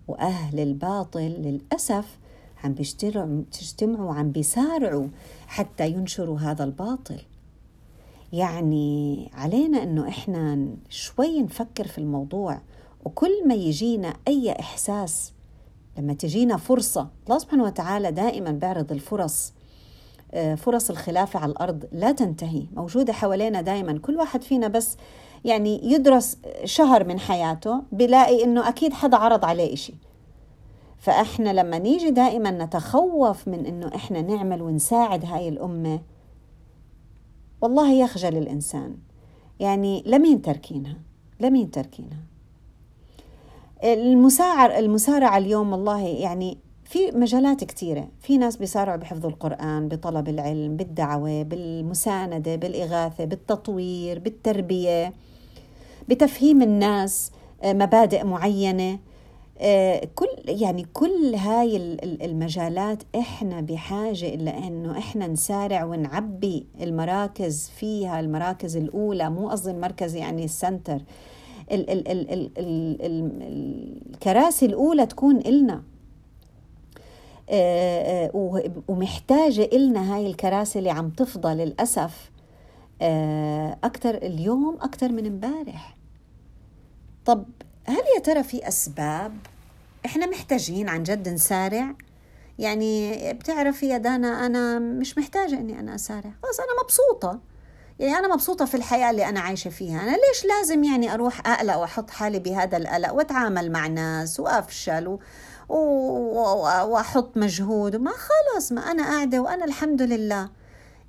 وأهل 0.08 0.60
الباطل 0.60 1.20
للأسف 1.20 2.18
عم 2.64 2.74
بيجتمعوا 2.74 4.08
وعم 4.08 4.30
بيسارعوا 4.30 5.08
حتى 5.46 5.90
ينشروا 5.90 6.38
هذا 6.38 6.64
الباطل. 6.64 7.20
يعني 8.32 9.30
علينا 9.34 9.82
إنه 9.82 10.08
إحنا 10.08 10.68
شوي 10.88 11.42
نفكر 11.42 11.86
في 11.86 11.98
الموضوع 11.98 12.60
وكل 13.04 13.48
ما 13.48 13.54
يجينا 13.54 14.14
أي 14.28 14.52
إحساس 14.60 15.32
لما 15.98 16.14
تجينا 16.14 16.56
فرصة 16.56 17.08
الله 17.26 17.38
سبحانه 17.38 17.64
وتعالى 17.64 18.12
دائما 18.12 18.50
بيعرض 18.50 18.92
الفرص 18.92 19.52
آه، 20.32 20.54
فرص 20.54 20.90
الخلافة 20.90 21.38
على 21.40 21.52
الأرض 21.52 21.84
لا 21.92 22.12
تنتهي 22.12 22.66
موجودة 22.76 23.12
حوالينا 23.12 23.60
دائما 23.60 23.98
كل 23.98 24.16
واحد 24.16 24.42
فينا 24.42 24.68
بس 24.68 24.96
يعني 25.44 25.92
يدرس 25.92 26.38
شهر 26.64 27.04
من 27.04 27.18
حياته 27.18 27.82
بلاقي 27.92 28.44
إنه 28.44 28.68
أكيد 28.68 28.92
حدا 28.92 29.16
عرض 29.16 29.44
عليه 29.44 29.72
إشي. 29.72 29.94
فإحنا 30.98 31.52
لما 31.52 31.78
نيجي 31.78 32.10
دائما 32.10 32.50
نتخوف 32.50 33.48
من 33.48 33.66
إنه 33.66 33.90
إحنا 33.94 34.22
نعمل 34.22 34.62
ونساعد 34.62 35.24
هاي 35.24 35.48
الأمة 35.48 36.00
والله 37.60 37.92
يخجل 37.92 38.36
الإنسان. 38.36 38.96
يعني 39.60 40.02
لمين 40.06 40.42
تركينها 40.42 40.96
لمين 41.40 41.70
تركينها 41.70 42.18
المسارع 43.84 44.78
المسارعة 44.78 45.38
اليوم 45.38 45.72
والله 45.72 46.00
يعني 46.00 46.58
في 46.84 47.10
مجالات 47.10 47.64
كثيرة 47.64 48.08
في 48.20 48.38
ناس 48.38 48.56
بيسارعوا 48.56 48.96
بحفظ 48.96 49.26
القرآن 49.26 49.88
بطلب 49.88 50.28
العلم 50.28 50.76
بالدعوة 50.76 51.42
بالمساندة 51.42 52.56
بالإغاثة 52.56 53.24
بالتطوير 53.24 54.18
بالتربية. 54.18 55.12
بتفهيم 56.08 56.62
الناس 56.62 57.30
آه، 57.62 57.72
مبادئ 57.72 58.24
معينة. 58.24 58.98
آه، 59.58 60.08
كل 60.14 60.26
يعني 60.46 60.86
كل 60.92 61.34
هاي 61.34 61.76
المجالات 62.04 63.02
إحنا 63.18 63.60
بحاجة 63.60 64.28
إلى 64.28 64.50
إنه 64.50 64.98
إحنا 64.98 65.26
نسارع 65.26 65.84
ونعبي 65.84 66.66
المراكز 66.80 67.70
فيها 67.76 68.20
المراكز 68.20 68.76
الأولى 68.76 69.30
مو 69.30 69.48
قصدي 69.48 69.70
المركز 69.70 70.14
يعني 70.14 70.44
السنتر. 70.44 71.00
ال 71.72 71.90
ال 71.90 72.08
ال 72.08 72.32
ال 72.32 72.50
ال 72.58 73.02
ال 73.02 73.30
الكراسي 74.14 74.66
الأولى 74.66 75.06
تكون 75.06 75.36
إلنا. 75.36 75.82
آه، 77.50 78.30
ومحتاجة 78.88 79.68
إلنا 79.72 80.16
هاي 80.16 80.26
الكراسي 80.26 80.78
اللي 80.78 80.90
عم 80.90 81.10
تفضى 81.10 81.54
للأسف. 81.54 82.30
آه، 83.04 83.76
أكثر 83.84 84.14
اليوم 84.14 84.78
أكثر 84.80 85.12
من 85.12 85.26
امبارح. 85.26 85.96
طب 87.26 87.44
هل 87.84 88.02
يا 88.16 88.20
ترى 88.22 88.42
في 88.42 88.68
أسباب؟ 88.68 89.32
إحنا 90.06 90.26
محتاجين 90.26 90.88
عن 90.88 91.02
جد 91.02 91.28
نسارع؟ 91.28 91.94
يعني 92.58 93.32
بتعرفي 93.32 93.88
يا 93.88 93.98
دانا 93.98 94.46
أنا 94.46 94.78
مش 94.78 95.18
محتاجة 95.18 95.54
إني 95.54 95.80
أنا 95.80 95.94
أسارع. 95.94 96.30
خلاص 96.42 96.60
أنا 96.60 96.82
مبسوطة. 96.84 97.40
يعني 97.98 98.18
أنا 98.18 98.34
مبسوطة 98.34 98.64
في 98.64 98.74
الحياة 98.74 99.10
اللي 99.10 99.28
أنا 99.28 99.40
عايشة 99.40 99.68
فيها. 99.68 100.00
أنا 100.02 100.10
ليش 100.10 100.44
لازم 100.44 100.84
يعني 100.84 101.14
أروح 101.14 101.46
أقلق 101.46 101.76
وأحط 101.76 102.10
حالي 102.10 102.38
بهذا 102.38 102.76
القلق 102.76 103.12
وأتعامل 103.12 103.72
مع 103.72 103.86
ناس 103.86 104.40
وأفشل 104.40 105.08
و... 105.08 105.20
و... 105.68 105.74
وأحط 106.86 107.36
مجهود؟ 107.36 107.96
ما 107.96 108.10
خلاص 108.10 108.72
ما 108.72 108.80
أنا 108.80 109.02
قاعدة 109.02 109.40
وأنا 109.40 109.64
الحمد 109.64 110.02
لله. 110.02 110.50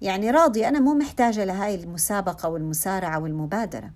يعني 0.05 0.31
راضية 0.31 0.67
أنا 0.67 0.79
مو 0.79 0.93
محتاجة 0.93 1.43
لهاي 1.43 1.75
المسابقة 1.75 2.50
والمسارعة 2.50 3.19
والمبادرة. 3.19 3.91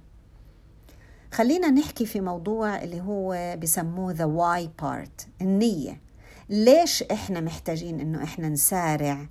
خلينا 1.34 1.70
نحكي 1.70 2.06
في 2.06 2.22
موضوع 2.22 2.84
اللي 2.84 3.02
هو 3.02 3.58
بسموه 3.62 4.14
the 4.14 4.18
why 4.40 4.84
part 4.84 5.28
النية. 5.42 6.02
ليش 6.50 7.04
إحنا 7.04 7.42
محتاجين 7.42 8.00
إنه 8.00 8.24
إحنا 8.24 8.50
نسارع 8.50 9.28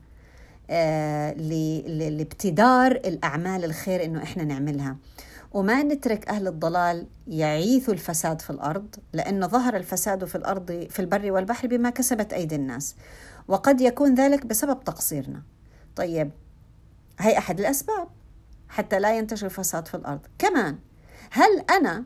آه 0.71 1.33
لابتدار 1.87 2.93
الأعمال 2.93 3.65
الخير 3.65 4.05
إنه 4.05 4.23
إحنا 4.23 4.45
نعملها؟ 4.45 4.97
وما 5.53 5.83
نترك 5.83 6.29
أهل 6.29 6.49
الضلال 6.49 7.07
يعيثوا 7.27 7.95
الفساد 7.95 8.41
في 8.41 8.51
الأرض 8.51 8.97
لأنه 9.13 9.47
ظهر 9.47 9.77
الفساد 9.77 10.25
في 10.25 10.35
الأرض 10.35 10.87
في 10.91 11.01
البر 11.01 11.33
والبحر 11.33 11.69
بما 11.69 11.91
كسبت 11.91 12.33
أيدي 12.33 12.55
الناس. 12.55 12.97
وقد 13.49 13.81
يكون 13.81 14.15
ذلك 14.15 14.47
بسبب 14.47 14.85
تقصيرنا. 14.85 15.43
طيب 15.97 16.31
هي 17.19 17.39
أحد 17.39 17.61
الأسباب 17.61 18.09
حتى 18.69 18.99
لا 19.01 19.19
ينتشر 19.19 19.47
الفساد 19.47 19.89
في 19.89 19.95
الأرض. 19.95 20.21
كمان 20.39 20.79
هل 21.31 21.65
أنا 21.71 22.05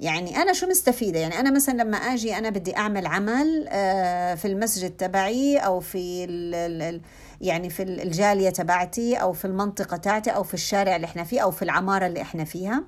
يعني 0.00 0.36
أنا 0.36 0.52
شو 0.52 0.66
مستفيدة؟ 0.66 1.18
يعني 1.18 1.40
أنا 1.40 1.50
مثلا 1.50 1.82
لما 1.82 1.96
أجي 1.96 2.38
أنا 2.38 2.50
بدي 2.50 2.76
أعمل 2.76 3.06
عمل 3.06 3.66
آه، 3.68 4.34
في 4.34 4.48
المسجد 4.48 4.90
تبعي 4.90 5.58
أو 5.58 5.80
في 5.80 6.24
يعني 7.40 7.70
في 7.70 7.82
الجالية 7.82 8.50
تبعتي 8.50 9.16
أو 9.16 9.32
في 9.32 9.44
المنطقة 9.44 9.96
تاعتي 9.96 10.30
أو 10.30 10.42
في 10.42 10.54
الشارع 10.54 10.96
اللي 10.96 11.04
إحنا 11.04 11.24
فيه 11.24 11.40
أو 11.40 11.50
في 11.50 11.62
العمارة 11.62 12.06
اللي 12.06 12.22
إحنا 12.22 12.44
فيها. 12.44 12.84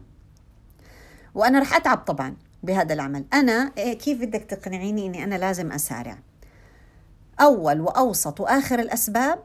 وأنا 1.35 1.61
رح 1.61 1.77
أتعب 1.77 1.99
طبعا 1.99 2.37
بهذا 2.63 2.95
العمل. 2.95 3.25
أنا 3.33 3.73
إيه، 3.79 3.99
كيف 3.99 4.21
بدك 4.21 4.43
تقنعيني 4.43 5.07
أني 5.07 5.25
أنا 5.25 5.35
لازم 5.35 5.73
أسارع؟ 5.73 6.19
أول 7.41 7.81
وأوسط 7.81 8.41
وآخر 8.41 8.79
الأسباب 8.79 9.39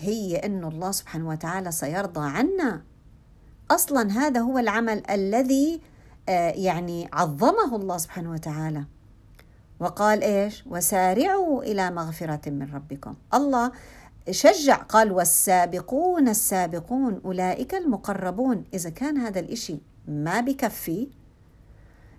هي 0.00 0.36
أنه 0.36 0.68
الله 0.68 0.90
سبحانه 0.90 1.28
وتعالى 1.28 1.72
سيرضى 1.72 2.20
عنا. 2.20 2.82
أصلا 3.70 4.12
هذا 4.12 4.40
هو 4.40 4.58
العمل 4.58 5.02
الذي 5.10 5.80
آه، 6.28 6.50
يعني 6.50 7.08
عظمه 7.12 7.76
الله 7.76 7.98
سبحانه 7.98 8.30
وتعالى. 8.30 8.84
وقال 9.80 10.22
إيش؟ 10.22 10.64
وسارعوا 10.66 11.62
إلى 11.62 11.90
مغفرة 11.90 12.50
من 12.50 12.74
ربكم. 12.74 13.14
الله 13.34 13.72
شجع 14.30 14.76
قال 14.76 15.12
والسابقون 15.12 16.28
السابقون 16.28 17.20
أولئك 17.24 17.74
المقربون. 17.74 18.64
إذا 18.74 18.90
كان 18.90 19.16
هذا 19.18 19.40
الإشي 19.40 19.78
ما 20.08 20.40
بكفي 20.40 21.08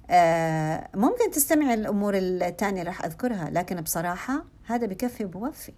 آه، 0.10 0.90
ممكن 0.96 1.32
تستمع 1.32 1.74
الأمور 1.74 2.14
الثانية 2.18 2.84
رح 2.84 3.06
أذكرها 3.06 3.50
لكن 3.50 3.82
بصراحة 3.82 4.46
هذا 4.66 4.86
بكفي 4.88 5.26
وبوفي. 5.26 5.74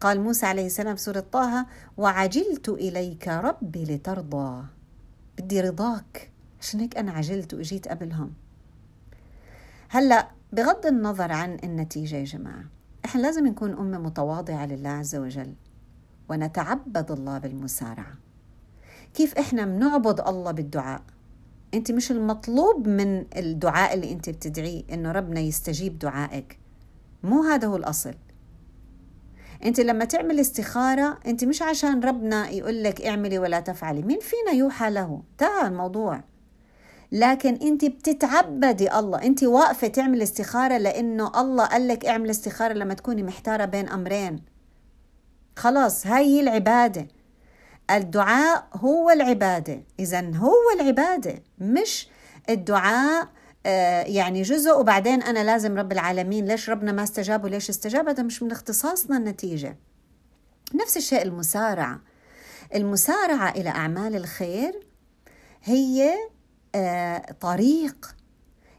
قال 0.00 0.20
موسى 0.20 0.46
عليه 0.46 0.66
السلام 0.66 0.96
سورة 0.96 1.20
طه 1.20 1.66
وعجلت 1.96 2.68
إليك 2.68 3.28
ربي 3.28 3.84
لترضى. 3.84 4.64
بدي 5.38 5.60
رضاك. 5.60 6.30
عشان 6.60 6.80
هيك 6.80 6.96
أنا 6.96 7.12
عجلت 7.12 7.54
وإجيت 7.54 7.88
قبلهم. 7.88 8.32
هلأ 9.88 10.30
بغض 10.52 10.86
النظر 10.86 11.32
عن 11.32 11.56
النتيجة 11.64 12.16
يا 12.16 12.24
جماعة 12.24 12.64
إحنا 13.04 13.20
لازم 13.20 13.46
نكون 13.46 13.72
أمة 13.72 13.98
متواضعة 13.98 14.66
لله 14.66 14.90
عز 14.90 15.16
وجل 15.16 15.54
ونتعبد 16.28 17.10
الله 17.10 17.38
بالمسارعة. 17.38 18.14
كيف 19.14 19.38
إحنا 19.38 19.64
بنعبد 19.64 20.20
الله 20.20 20.50
بالدعاء؟ 20.50 21.02
أنت 21.74 21.92
مش 21.92 22.10
المطلوب 22.10 22.88
من 22.88 23.24
الدعاء 23.36 23.94
اللي 23.94 24.12
أنت 24.12 24.30
بتدعيه 24.30 24.82
إنه 24.92 25.12
ربنا 25.12 25.40
يستجيب 25.40 25.98
دعائك. 25.98 26.58
مو 27.22 27.42
هذا 27.42 27.68
هو 27.68 27.76
الأصل. 27.76 28.14
انت 29.64 29.80
لما 29.80 30.04
تعمل 30.04 30.40
استخارة 30.40 31.18
انت 31.26 31.44
مش 31.44 31.62
عشان 31.62 32.00
ربنا 32.00 32.48
يقول 32.48 32.82
لك 32.82 33.02
اعملي 33.02 33.38
ولا 33.38 33.60
تفعلي 33.60 34.02
مين 34.02 34.18
فينا 34.20 34.52
يوحى 34.52 34.90
له؟ 34.90 35.22
انتهى 35.32 35.66
الموضوع. 35.66 36.20
لكن 37.12 37.54
انت 37.54 37.84
بتتعبدي 37.84 38.98
الله 38.98 39.22
انت 39.22 39.44
واقفة 39.44 39.86
تعمل 39.88 40.22
استخارة 40.22 40.78
لأنه 40.78 41.40
الله 41.40 41.66
قال 41.66 41.88
لك 41.88 42.06
اعمل 42.06 42.30
استخارة 42.30 42.72
لما 42.72 42.94
تكوني 42.94 43.22
محتارة 43.22 43.64
بين 43.64 43.88
أمرين. 43.88 44.42
خلاص 45.56 46.06
هاي 46.06 46.40
العبادة. 46.40 47.08
الدعاء 47.90 48.68
هو 48.74 49.10
العبادة. 49.10 49.82
اذا 49.98 50.36
هو 50.36 50.54
العبادة 50.80 51.42
مش 51.58 52.08
الدعاء 52.50 53.28
يعني 54.06 54.42
جزء 54.42 54.78
وبعدين 54.78 55.22
أنا 55.22 55.44
لازم 55.44 55.78
رب 55.78 55.92
العالمين 55.92 56.46
ليش 56.46 56.70
ربنا 56.70 56.92
ما 56.92 57.02
استجاب 57.02 57.44
وليش 57.44 57.70
استجاب؟ 57.70 58.08
هذا 58.08 58.22
مش 58.22 58.42
من 58.42 58.50
اختصاصنا 58.50 59.16
النتيجة. 59.16 59.76
نفس 60.74 60.96
الشيء 60.96 61.22
المسارعة. 61.22 62.00
المسارعة 62.74 63.50
إلى 63.50 63.68
أعمال 63.68 64.16
الخير 64.16 64.86
هي 65.62 66.14
آه، 66.74 67.32
طريق. 67.40 68.14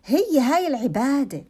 هي 0.06 0.40
هاي 0.40 0.68
العبادة. 0.68 1.46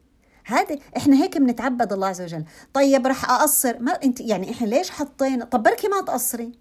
هذه 0.45 0.79
إحنا 0.97 1.23
هيك 1.23 1.37
بنتعبد 1.37 1.93
الله 1.93 2.07
عز 2.07 2.21
وجل. 2.21 2.45
طيب 2.73 3.07
رح 3.07 3.29
أقصر. 3.29 3.79
ما 3.79 3.91
أنت 3.91 4.21
يعني 4.21 4.51
إحنا 4.51 4.67
ليش 4.67 4.91
حطينا؟ 4.91 5.45
طب 5.45 5.63
بركي 5.63 5.87
ما 5.87 6.01
تقصري. 6.01 6.51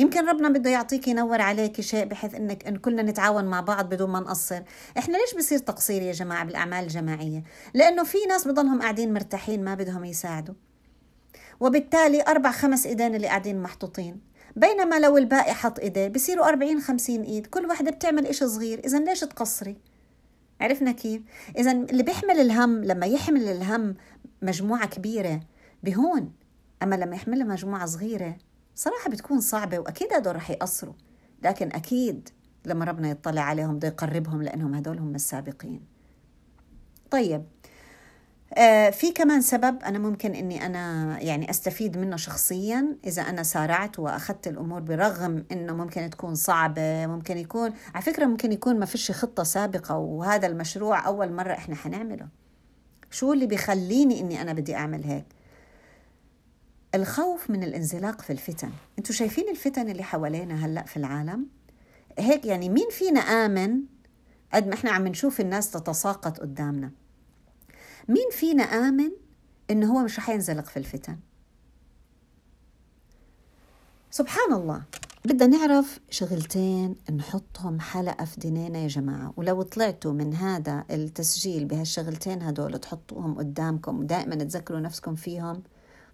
يمكن 0.00 0.28
ربنا 0.28 0.48
بده 0.48 0.70
يعطيك 0.70 1.08
ينور 1.08 1.40
عليك 1.40 1.80
شيء 1.80 2.04
بحيث 2.04 2.34
إنك 2.34 2.66
إن 2.66 2.76
كلنا 2.76 3.02
نتعاون 3.02 3.44
مع 3.44 3.60
بعض 3.60 3.88
بدون 3.88 4.10
ما 4.10 4.20
نقصر. 4.20 4.62
إحنا 4.98 5.16
ليش 5.16 5.34
بصير 5.34 5.58
تقصير 5.58 6.02
يا 6.02 6.12
جماعة 6.12 6.44
بالأعمال 6.44 6.84
الجماعية؟ 6.84 7.42
لأنه 7.74 8.04
في 8.04 8.18
ناس 8.28 8.48
بضلهم 8.48 8.82
قاعدين 8.82 9.12
مرتاحين 9.12 9.64
ما 9.64 9.74
بدهم 9.74 10.04
يساعدوا. 10.04 10.54
وبالتالي 11.60 12.22
أربع 12.22 12.50
خمس 12.50 12.86
إيدين 12.86 13.14
اللي 13.14 13.26
قاعدين 13.26 13.62
محطوطين. 13.62 14.20
بينما 14.56 14.98
لو 14.98 15.18
الباقي 15.18 15.54
حط 15.54 15.78
إيديه 15.78 16.08
بصيروا 16.08 16.48
40 16.48 16.80
50 16.80 17.22
إيد. 17.22 17.46
كل 17.46 17.66
وحده 17.66 17.90
بتعمل 17.90 18.26
إشي 18.26 18.48
صغير. 18.48 18.80
اذا 18.84 18.98
ليش 18.98 19.20
تقصري؟ 19.20 19.76
عرفنا 20.60 20.92
كيف؟ 20.92 21.22
اذا 21.58 21.72
اللي 21.72 22.02
بيحمل 22.02 22.40
الهم 22.40 22.84
لما 22.84 23.06
يحمل 23.06 23.48
الهم 23.48 23.94
مجموعة 24.42 24.86
كبيرة 24.86 25.40
بهون. 25.82 26.32
أما 26.82 26.94
لما 26.94 27.16
يحملها 27.16 27.46
مجموعة 27.46 27.86
صغيرة 27.86 28.36
صراحة 28.74 29.10
بتكون 29.10 29.40
صعبة 29.40 29.78
وأكيد 29.78 30.12
هدول 30.12 30.36
رح 30.36 30.50
يقصروا 30.50 30.94
لكن 31.42 31.72
أكيد 31.72 32.28
لما 32.64 32.84
ربنا 32.84 33.10
يطلع 33.10 33.42
عليهم 33.42 33.76
بده 33.76 33.88
يقربهم 33.88 34.42
لأنهم 34.42 34.74
هدول 34.74 34.98
هم 34.98 35.14
السابقين. 35.14 35.80
طيب 37.10 37.44
آه 38.54 38.90
في 38.90 39.12
كمان 39.12 39.40
سبب 39.40 39.82
أنا 39.82 39.98
ممكن 39.98 40.34
إني 40.34 40.66
أنا 40.66 41.16
يعني 41.20 41.50
أستفيد 41.50 41.98
منه 41.98 42.16
شخصيا 42.16 42.96
إذا 43.06 43.22
أنا 43.22 43.42
سارعت 43.42 43.98
وأخذت 43.98 44.48
الأمور 44.48 44.80
برغم 44.80 45.44
إنه 45.52 45.72
ممكن 45.76 46.10
تكون 46.10 46.34
صعبة 46.34 47.06
ممكن 47.06 47.38
يكون 47.38 47.72
على 47.94 48.02
فكرة 48.04 48.26
ممكن 48.26 48.52
يكون 48.52 48.78
ما 48.78 48.86
فيش 48.86 49.10
خطة 49.10 49.42
سابقة 49.42 49.96
وهذا 49.96 50.46
المشروع 50.46 51.06
أول 51.06 51.32
مرة 51.32 51.52
إحنا 51.52 51.74
حنعمله. 51.74 52.28
شو 53.10 53.32
اللي 53.32 53.46
بيخليني 53.46 54.20
إني 54.20 54.42
أنا 54.42 54.52
بدي 54.52 54.74
أعمل 54.74 55.04
هيك؟ 55.04 55.24
الخوف 56.94 57.50
من 57.50 57.64
الانزلاق 57.64 58.22
في 58.22 58.32
الفتن. 58.32 58.70
أنتوا 58.98 59.14
شايفين 59.14 59.48
الفتن 59.48 59.88
اللي 59.88 60.02
حوالينا 60.02 60.66
هلأ 60.66 60.82
في 60.82 60.96
العالم؟ 60.96 61.46
هيك 62.18 62.46
يعني 62.46 62.68
مين 62.68 62.88
فينا 62.90 63.20
آمن 63.20 63.80
قد 64.54 64.66
ما 64.66 64.74
إحنا 64.74 64.90
عم 64.90 65.08
نشوف 65.08 65.40
الناس 65.40 65.70
تتساقط 65.70 66.40
قدامنا؟ 66.40 66.90
مين 68.08 68.30
فينا 68.30 68.62
آمن 68.62 69.10
إنه 69.70 69.92
هو 69.92 70.04
مش 70.04 70.18
رح 70.18 70.30
ينزلق 70.30 70.64
في 70.64 70.76
الفتن؟ 70.76 71.16
سبحان 74.10 74.52
الله. 74.52 74.82
بدنا 75.24 75.46
نعرف 75.46 76.00
شغلتين 76.10 76.96
نحطهم 77.16 77.80
حلقة 77.80 78.24
في 78.24 78.40
دينينا 78.40 78.78
يا 78.78 78.88
جماعة. 78.88 79.32
ولو 79.36 79.62
طلعتوا 79.62 80.12
من 80.12 80.34
هذا 80.34 80.84
التسجيل 80.90 81.64
بهالشغلتين 81.64 82.42
هدول 82.42 82.78
تحطوهم 82.78 83.38
قدامكم 83.38 84.00
ودائما 84.00 84.34
تذكروا 84.34 84.80
نفسكم 84.80 85.14
فيهم 85.14 85.62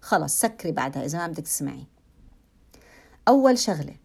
خلص 0.07 0.41
سكري 0.41 0.71
بعدها 0.71 1.05
إذا 1.05 1.19
ما 1.19 1.27
بدك 1.27 1.43
تسمعي. 1.43 1.87
أول 3.27 3.57
شغلة 3.57 3.95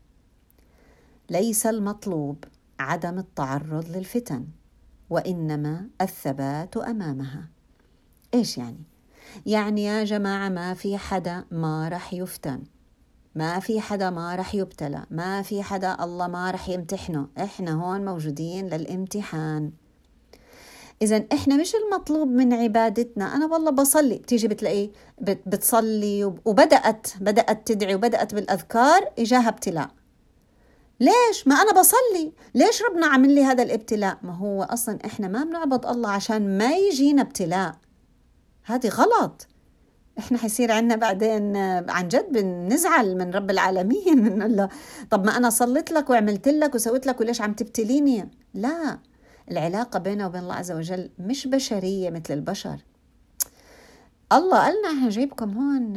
ليس 1.30 1.66
المطلوب 1.66 2.44
عدم 2.78 3.18
التعرض 3.18 3.88
للفتن 3.88 4.46
وإنما 5.10 5.88
الثبات 6.00 6.76
أمامها. 6.76 7.48
إيش 8.34 8.58
يعني؟ 8.58 8.82
يعني 9.46 9.84
يا 9.84 10.04
جماعة 10.04 10.48
ما 10.48 10.74
في 10.74 10.98
حدا 10.98 11.44
ما 11.50 11.88
رح 11.88 12.14
يفتن 12.14 12.62
ما 13.34 13.60
في 13.60 13.80
حدا 13.80 14.10
ما 14.10 14.36
رح 14.36 14.54
يبتلى 14.54 15.06
ما 15.10 15.42
في 15.42 15.62
حدا 15.62 16.04
الله 16.04 16.26
ما 16.26 16.50
رح 16.50 16.68
يمتحنه. 16.68 17.28
إحنا 17.38 17.72
هون 17.72 18.04
موجودين 18.04 18.66
للامتحان. 18.68 19.72
إذا 21.02 21.24
إحنا 21.32 21.56
مش 21.56 21.74
المطلوب 21.74 22.28
من 22.28 22.52
عبادتنا. 22.52 23.36
أنا 23.36 23.46
والله 23.46 23.70
بصلي. 23.70 24.18
بتيجي 24.18 24.48
بتلاقي 24.48 24.90
بتصلي 25.20 26.24
وبدأت 26.24 27.06
بدأت 27.20 27.66
تدعي 27.66 27.94
وبدأت 27.94 28.34
بالأذكار 28.34 29.10
إجاها 29.18 29.48
ابتلاء. 29.48 29.90
ليش؟ 31.00 31.46
ما 31.48 31.54
أنا 31.54 31.80
بصلي. 31.80 32.32
ليش 32.54 32.82
ربنا 32.82 33.06
عمل 33.06 33.34
لي 33.34 33.44
هذا 33.44 33.62
الابتلاء؟ 33.62 34.18
ما 34.22 34.32
هو 34.36 34.62
أصلا 34.62 34.98
إحنا 35.06 35.28
ما 35.28 35.44
بنعبد 35.44 35.86
الله 35.86 36.10
عشان 36.10 36.58
ما 36.58 36.76
يجينا 36.76 37.22
ابتلاء. 37.22 37.74
هذه 38.64 38.88
غلط. 38.88 39.46
إحنا 40.18 40.38
حيصير 40.38 40.72
عندنا 40.72 40.96
بعدين 40.96 41.56
عن 41.88 42.08
جد 42.08 42.32
بنزعل 42.32 43.18
من 43.18 43.30
رب 43.30 43.50
العالمين. 43.50 44.22
من 44.24 44.42
الله 44.42 44.68
طب 45.10 45.24
ما 45.26 45.36
أنا 45.36 45.50
صليت 45.50 45.92
لك 45.92 46.10
وعملت 46.10 46.48
لك 46.48 46.74
وسويت 46.74 47.06
لك 47.06 47.20
وليش 47.20 47.40
عم 47.40 47.52
تبتليني؟ 47.52 48.30
لا. 48.54 48.98
العلاقة 49.52 49.98
بينه 49.98 50.26
وبين 50.26 50.42
الله 50.42 50.54
عز 50.54 50.72
وجل 50.72 51.10
مش 51.18 51.46
بشرية 51.46 52.10
مثل 52.10 52.34
البشر. 52.34 52.76
الله 54.32 54.58
قالنا 54.58 54.88
إحنا 54.88 55.08
جايبكم 55.08 55.50
هون 55.58 55.96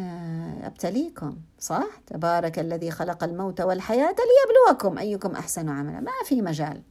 أبتليكم 0.63 1.37
صح؟ 1.59 1.87
تبارك 2.07 2.59
الذي 2.59 2.91
خلق 2.91 3.23
الموت 3.23 3.61
والحياة 3.61 4.15
ليبلوكم 4.15 4.97
أيكم 4.97 5.31
أحسن 5.31 5.69
عملا. 5.69 5.99
ما 5.99 6.11
في 6.25 6.41
مجال. 6.41 6.81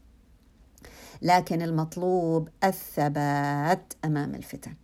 لكن 1.23 1.63
المطلوب 1.63 2.49
الثبات 2.65 3.93
أمام 4.05 4.35
الفتن. 4.35 4.75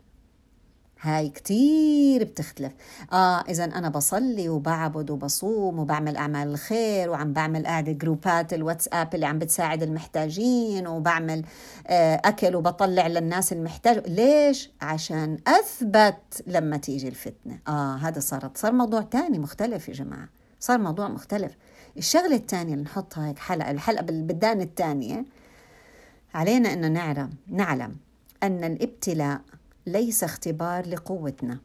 هاي 1.02 1.28
كتير 1.28 2.24
بتختلف. 2.24 2.72
آه 3.12 3.40
إذا 3.40 3.64
أنا 3.64 3.88
بصلي 3.88 4.48
وبعبد 4.48 5.10
وبصوم 5.10 5.78
وبعمل 5.78 6.16
أعمال 6.16 6.48
الخير 6.48 7.10
وعم 7.10 7.32
بعمل 7.32 7.66
قاعدة 7.66 7.92
جروبات 7.92 8.52
الواتساب 8.52 9.14
اللي 9.14 9.26
عم 9.26 9.38
بتساعد 9.38 9.82
المحتاجين 9.82 10.86
وبعمل 10.86 11.44
آه 11.86 12.20
أكل 12.24 12.56
وبطلع 12.56 13.06
للناس 13.06 13.52
المحتاج. 13.52 14.08
ليش؟ 14.08 14.70
عشان 14.82 15.38
أثبت 15.46 16.42
لما 16.46 16.76
تيجي 16.76 17.08
الفتنة. 17.08 17.58
آه 17.68 17.96
هذا 17.96 18.20
صارت 18.20 18.56
صار 18.58 18.72
موضوع 18.72 19.02
تاني 19.02 19.38
مختلف 19.38 19.88
يا 19.88 19.94
جماعة. 19.94 20.28
صار 20.60 20.78
موضوع 20.78 21.08
مختلف. 21.08 21.52
الشغلة 21.96 22.36
الثانية 22.36 22.72
اللي 22.74 22.84
نحطها 22.84 23.28
هيك 23.28 23.38
حلقة 23.38 23.70
الحلقة 23.70 24.02
بالدان 24.02 24.60
الثانية 24.60 25.24
علينا 26.34 26.72
أنه 26.72 26.88
نعلم 26.88 27.30
نعلم 27.48 27.96
أن 28.42 28.64
الابتلاء 28.64 29.40
ليس 29.86 30.24
اختبار 30.24 30.86
لقوتنا 30.88 31.58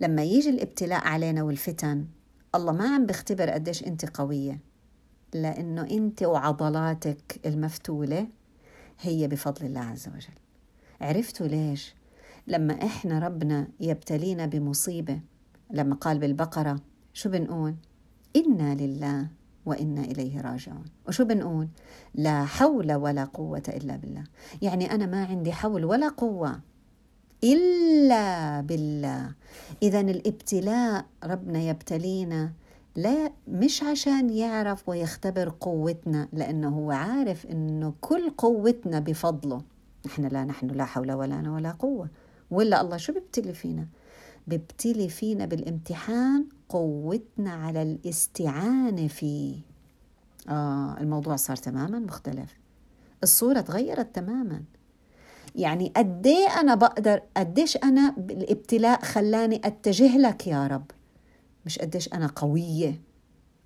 لما 0.00 0.22
يجي 0.22 0.50
الابتلاء 0.50 1.06
علينا 1.06 1.42
والفتن 1.42 2.06
الله 2.54 2.72
ما 2.72 2.94
عم 2.94 3.06
بيختبر 3.06 3.50
قديش 3.50 3.84
أنت 3.84 4.18
قوية 4.18 4.60
لأنه 5.34 5.82
أنت 5.82 6.22
وعضلاتك 6.22 7.40
المفتولة 7.46 8.28
هي 9.00 9.28
بفضل 9.28 9.66
الله 9.66 9.80
عز 9.80 10.08
وجل 10.08 10.38
عرفتوا 11.00 11.46
ليش؟ 11.46 11.94
لما 12.46 12.74
إحنا 12.84 13.18
ربنا 13.18 13.68
يبتلينا 13.80 14.46
بمصيبة 14.46 15.20
لما 15.70 15.94
قال 15.94 16.18
بالبقرة 16.18 16.80
شو 17.12 17.28
بنقول؟ 17.30 17.74
إنا 18.36 18.74
لله 18.74 19.28
وإنا 19.66 20.00
إليه 20.00 20.40
راجعون 20.40 20.84
وشو 21.08 21.24
بنقول؟ 21.24 21.68
لا 22.14 22.44
حول 22.44 22.92
ولا 22.92 23.24
قوة 23.24 23.62
إلا 23.68 23.96
بالله 23.96 24.24
يعني 24.62 24.90
أنا 24.90 25.06
ما 25.06 25.24
عندي 25.24 25.52
حول 25.52 25.84
ولا 25.84 26.08
قوة 26.08 26.60
إلا 27.44 28.60
بالله. 28.60 29.32
إذا 29.82 30.00
الابتلاء 30.00 31.06
ربنا 31.24 31.62
يبتلينا 31.62 32.52
لا 32.96 33.32
مش 33.48 33.82
عشان 33.82 34.30
يعرف 34.30 34.88
ويختبر 34.88 35.54
قوتنا 35.60 36.28
لأنه 36.32 36.68
هو 36.68 36.90
عارف 36.90 37.46
أنه 37.46 37.94
كل 38.00 38.30
قوتنا 38.30 39.00
بفضله. 39.00 39.62
نحن 40.06 40.24
لا 40.24 40.44
نحن 40.44 40.66
لا 40.66 40.84
حول 40.84 41.12
ولا 41.12 41.50
ولا 41.50 41.70
قوة. 41.70 42.08
ولا 42.50 42.80
الله 42.80 42.96
شو 42.96 43.12
بيبتلي 43.12 43.52
فينا؟ 43.52 43.86
بيبتلي 44.46 45.08
فينا 45.08 45.44
بالامتحان 45.46 46.44
قوتنا 46.68 47.52
على 47.52 47.82
الاستعانة 47.82 49.08
فيه. 49.08 49.56
آه 50.48 50.96
الموضوع 51.00 51.36
صار 51.36 51.56
تماما 51.56 51.98
مختلف. 51.98 52.56
الصورة 53.22 53.60
تغيرت 53.60 54.14
تماما. 54.14 54.62
يعني 55.58 55.92
قد 55.96 56.26
إيه 56.26 56.60
أنا 56.60 56.74
بقدر 56.74 57.22
قديش 57.36 57.76
أنا 57.76 58.14
الابتلاء 58.18 59.02
خلاني 59.02 59.60
أتجه 59.64 60.16
لك 60.16 60.46
يا 60.46 60.66
رب؟ 60.66 60.90
مش 61.66 61.78
قديش 61.78 62.12
أنا 62.12 62.26
قوية. 62.36 63.00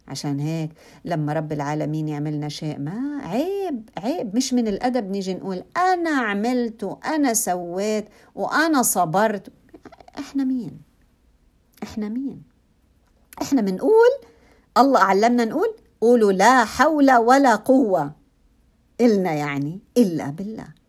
عشان 0.09 0.41
هيك 0.41 0.71
لما 1.05 1.33
رب 1.33 1.53
العالمين 1.53 2.09
يعملنا 2.09 2.49
شيء 2.49 2.79
ما 2.79 3.21
عيب 3.23 3.91
عيب. 3.99 4.37
مش 4.37 4.55
من 4.55 4.69
الأدب 4.69 5.11
نيجي 5.11 5.35
نقول 5.35 5.65
أنا 5.77 6.11
عملت 6.11 6.85
وأنا 6.85 7.35
سويت 7.35 8.09
وأنا 8.35 8.83
صبرت. 8.83 9.53
إحنا 10.19 10.45
مين؟ 10.45 10.81
إحنا 11.83 12.09
مين؟ 12.09 12.43
إحنا 13.43 13.63
بنقول 13.63 14.11
الله 14.79 15.01
علمنا 15.01 15.45
نقول 15.45 15.75
قولوا 16.01 16.33
لا 16.33 16.65
حول 16.65 17.13
ولا 17.13 17.55
قوة 17.55 18.13
إلنا 19.01 19.33
يعني 19.33 19.81
إلا 19.97 20.31
بالله. 20.31 20.82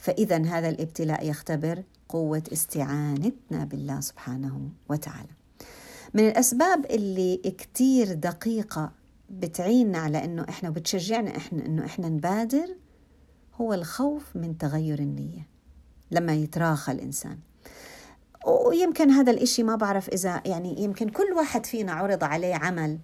فإذا 0.00 0.44
هذا 0.44 0.68
الابتلاء 0.68 1.28
يختبر 1.28 1.82
قوة 2.08 2.42
استعانتنا 2.52 3.64
بالله 3.64 4.00
سبحانه 4.00 4.68
وتعالى. 4.88 5.28
من 6.14 6.28
الأسباب 6.28 6.86
اللي 6.86 7.36
كتير 7.36 8.14
دقيقة 8.14 8.92
بتعيننا 9.30 9.98
على 9.98 10.24
أنه 10.24 10.46
إحنا 10.48 10.68
وبتشجعنا 10.68 11.36
إحنا 11.36 11.66
أنه 11.66 11.84
إحنا 11.84 12.08
نبادر 12.08 12.76
هو 13.60 13.74
الخوف 13.74 14.36
من 14.36 14.58
تغير 14.58 14.98
النية 14.98 15.46
لما 16.10 16.34
يتراخى 16.34 16.92
الإنسان. 16.92 17.38
ويمكن 18.46 19.10
هذا 19.10 19.30
الإشي 19.30 19.62
ما 19.62 19.76
بعرف 19.76 20.08
إذا 20.08 20.42
يعني 20.46 20.82
يمكن 20.82 21.08
كل 21.08 21.32
واحد 21.36 21.66
فينا 21.66 21.92
عرض 21.92 22.24
عليه 22.24 22.54
عمل 22.54 22.98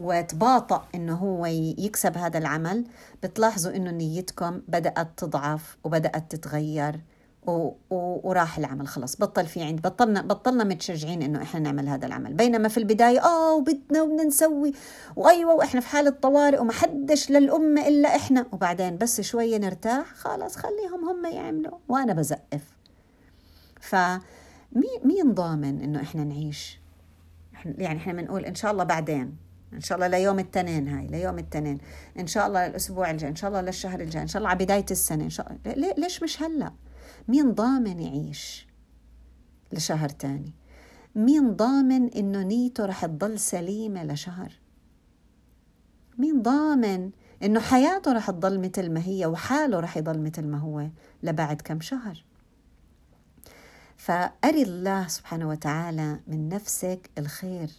وتباطأ 0.00 0.88
إنه 0.94 1.14
هو 1.14 1.46
يكسب 1.78 2.16
هذا 2.16 2.38
العمل 2.38 2.84
بتلاحظوا 3.22 3.76
إنه 3.76 3.90
نيتكم 3.90 4.62
بدأت 4.68 5.08
تضعف 5.16 5.76
وبدأت 5.84 6.36
تتغير 6.36 7.00
و... 7.46 7.50
و... 7.90 8.28
وراح 8.28 8.58
العمل 8.58 8.88
خلص. 8.88 9.16
بطل 9.16 9.46
في 9.46 9.62
عند 9.62 9.80
بطلنا 9.82 10.22
بطلنا 10.22 10.64
متشجعين 10.64 11.22
إنه 11.22 11.42
إحنا 11.42 11.60
نعمل 11.60 11.88
هذا 11.88 12.06
العمل. 12.06 12.34
بينما 12.34 12.68
في 12.68 12.78
البداية 12.78 13.20
آه 13.20 13.54
وبدنا 13.54 14.02
وبدنا 14.02 14.24
نسوي 14.24 14.72
وأيوة 15.16 15.54
وإحنا 15.54 15.80
في 15.80 15.86
حالة 15.86 16.10
طوارئ 16.10 16.58
وما 16.58 16.72
حدش 16.72 17.30
للأمة 17.30 17.88
إلا 17.88 18.16
إحنا. 18.16 18.46
وبعدين 18.52 18.98
بس 18.98 19.20
شوية 19.20 19.58
نرتاح 19.58 20.14
خلاص 20.14 20.56
خليهم 20.56 21.08
هم 21.08 21.26
يعملوا 21.26 21.78
وأنا 21.88 22.12
بزقف. 22.12 22.62
ف 23.80 23.96
مين 25.04 25.34
ضامن 25.34 25.80
إنه 25.82 26.02
إحنا 26.02 26.24
نعيش؟ 26.24 26.80
يعني 27.64 27.98
إحنا 27.98 28.12
بنقول 28.12 28.44
إن 28.44 28.54
شاء 28.54 28.72
الله 28.72 28.84
بعدين. 28.84 29.49
إن 29.72 29.80
شاء 29.80 29.96
الله 29.96 30.06
ليوم 30.08 30.38
التنين 30.38 30.88
هاي 30.88 31.06
ليوم 31.06 31.38
التنين. 31.38 31.78
إن 32.18 32.26
شاء 32.26 32.46
الله 32.46 32.66
الأسبوع 32.66 33.10
الجاي 33.10 33.30
إن 33.30 33.36
شاء 33.36 33.50
الله 33.50 33.60
للشهر 33.60 34.00
الجاي 34.00 34.22
إن 34.22 34.28
شاء 34.28 34.38
الله 34.38 34.50
على 34.50 34.64
بداية 34.64 34.86
السنة 34.90 35.24
إن 35.24 35.30
شاء 35.30 35.52
الله. 35.66 35.92
ليش 35.98 36.22
مش 36.22 36.42
هلأ؟ 36.42 36.72
مين 37.28 37.52
ضامن 37.52 38.00
يعيش 38.00 38.66
لشهر 39.72 40.08
تاني؟ 40.08 40.52
مين 41.14 41.56
ضامن 41.56 42.08
إنه 42.08 42.42
نيته 42.42 42.86
رح 42.86 43.06
تضل 43.06 43.38
سليمة 43.38 44.04
لشهر؟ 44.04 44.52
مين 46.18 46.42
ضامن 46.42 47.10
إنه 47.42 47.60
حياته 47.60 48.12
رح 48.12 48.30
تضل 48.30 48.60
مثل 48.60 48.90
ما 48.90 49.04
هي 49.04 49.26
وحاله 49.26 49.80
رح 49.80 49.96
يضل 49.96 50.18
مثل 50.22 50.46
ما 50.46 50.58
هو 50.58 50.86
لبعد 51.22 51.60
كم 51.60 51.80
شهر؟ 51.80 52.24
فأري 53.96 54.62
الله 54.62 55.08
سبحانه 55.08 55.48
وتعالى 55.48 56.20
من 56.26 56.48
نفسك 56.48 57.10
الخير. 57.18 57.70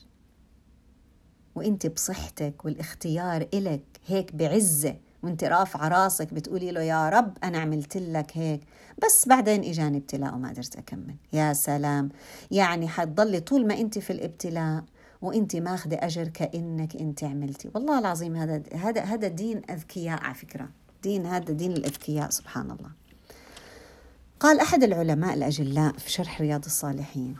وانت 1.55 1.87
بصحتك 1.87 2.65
والاختيار 2.65 3.47
إلك 3.53 3.83
هيك 4.07 4.35
بعزة 4.35 4.95
وانت 5.23 5.43
رافعة 5.43 5.87
راسك 5.87 6.33
بتقولي 6.33 6.71
له 6.71 6.81
يا 6.81 7.09
رب 7.09 7.37
أنا 7.43 7.57
عملت 7.59 7.97
لك 7.97 8.37
هيك. 8.37 8.61
بس 9.05 9.27
بعدين 9.27 9.63
إجاني 9.63 9.97
ابتلاء 9.97 10.35
وما 10.35 10.49
قدرت 10.49 10.75
أكمل. 10.75 11.15
يا 11.33 11.53
سلام. 11.53 12.09
يعني 12.51 12.87
حتضلي 12.87 13.39
طول 13.39 13.67
ما 13.67 13.77
انت 13.77 13.99
في 13.99 14.13
الابتلاء 14.13 14.83
وانت 15.21 15.55
ماخذة 15.55 15.95
أجر 15.95 16.27
كأنك 16.27 16.95
انت 16.95 17.23
عملتي. 17.23 17.69
والله 17.75 17.99
العظيم 17.99 18.35
هذا 18.35 18.63
هذا 18.75 19.01
هذا 19.01 19.27
دين 19.27 19.61
أذكياء 19.69 20.19
على 20.23 20.33
فكرة. 20.33 20.69
دين 21.03 21.25
هذا 21.25 21.53
دين 21.53 21.71
الأذكياء 21.71 22.29
سبحان 22.29 22.71
الله. 22.71 22.91
قال 24.39 24.59
أحد 24.59 24.83
العلماء 24.83 25.33
الأجلاء 25.33 25.93
في 25.93 26.11
شرح 26.11 26.41
رياض 26.41 26.65
الصالحين. 26.65 27.35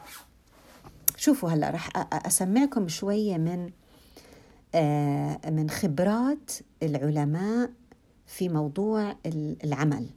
شوفوا 1.18 1.50
هلأ 1.50 1.70
رح 1.70 1.90
أسمعكم 2.14 2.88
شوية 2.88 3.38
من 3.38 3.70
من 5.50 5.70
خبرات 5.70 6.52
العلماء 6.84 7.72
في 8.26 8.50
موضوع 8.50 9.16
العمل 9.64 10.10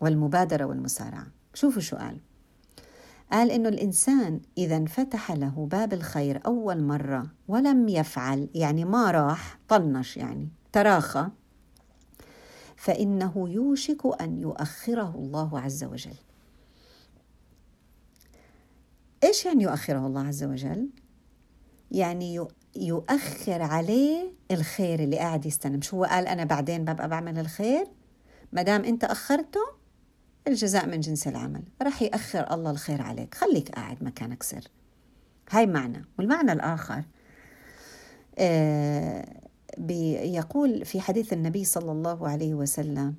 والمبادرة 0.00 0.64
والمسارعة 0.64 1.26
شوفوا 1.54 1.82
شو 1.82 1.96
قال 1.96 2.20
قال 3.32 3.50
إنه 3.50 3.68
الإنسان 3.68 4.40
إذا 4.58 4.76
انفتح 4.76 5.32
له 5.32 5.68
باب 5.70 5.92
الخير 5.92 6.40
أول 6.46 6.82
مرة 6.82 7.26
ولم 7.48 7.88
يفعل 7.88 8.48
يعني 8.54 8.84
ما 8.84 9.10
راح 9.10 9.58
طنش 9.68 10.16
يعني 10.16 10.48
تراخى 10.72 11.28
فإنه 12.76 13.48
يوشك 13.48 14.20
أن 14.20 14.38
يؤخره 14.38 15.14
الله 15.14 15.60
عز 15.60 15.84
وجل. 15.84 16.14
إيش 19.24 19.46
يعني 19.46 19.64
يؤخره 19.64 20.06
الله 20.06 20.26
عز 20.26 20.44
وجل؟ 20.44 20.88
يعني 21.90 22.34
يؤخر 22.76 23.62
عليه 23.62 24.32
الخير 24.50 25.00
اللي 25.00 25.18
قاعد 25.18 25.46
يستنى. 25.46 25.76
مش 25.76 25.94
هو 25.94 26.04
قال 26.04 26.26
أنا 26.26 26.44
بعدين 26.44 26.84
ببقى 26.84 27.08
بعمل 27.08 27.38
الخير؟ 27.38 27.86
ما 28.52 28.62
دام 28.62 28.84
أنت 28.84 29.04
أخرته 29.04 29.60
الجزاء 30.48 30.86
من 30.86 31.00
جنس 31.00 31.28
العمل. 31.28 31.62
رح 31.82 32.02
يأخر 32.02 32.54
الله 32.54 32.70
الخير 32.70 33.02
عليك. 33.02 33.34
خليك 33.34 33.68
قاعد 33.70 34.04
مكانك 34.04 34.42
سر. 34.42 34.64
هاي 35.50 35.66
معنى. 35.66 36.04
والمعنى 36.18 36.52
الآخر 36.52 37.04
آه 38.38 39.24
يقول 40.24 40.84
في 40.84 41.00
حديث 41.00 41.32
النبي 41.32 41.64
صلى 41.64 41.92
الله 41.92 42.28
عليه 42.28 42.54
وسلم 42.54 43.14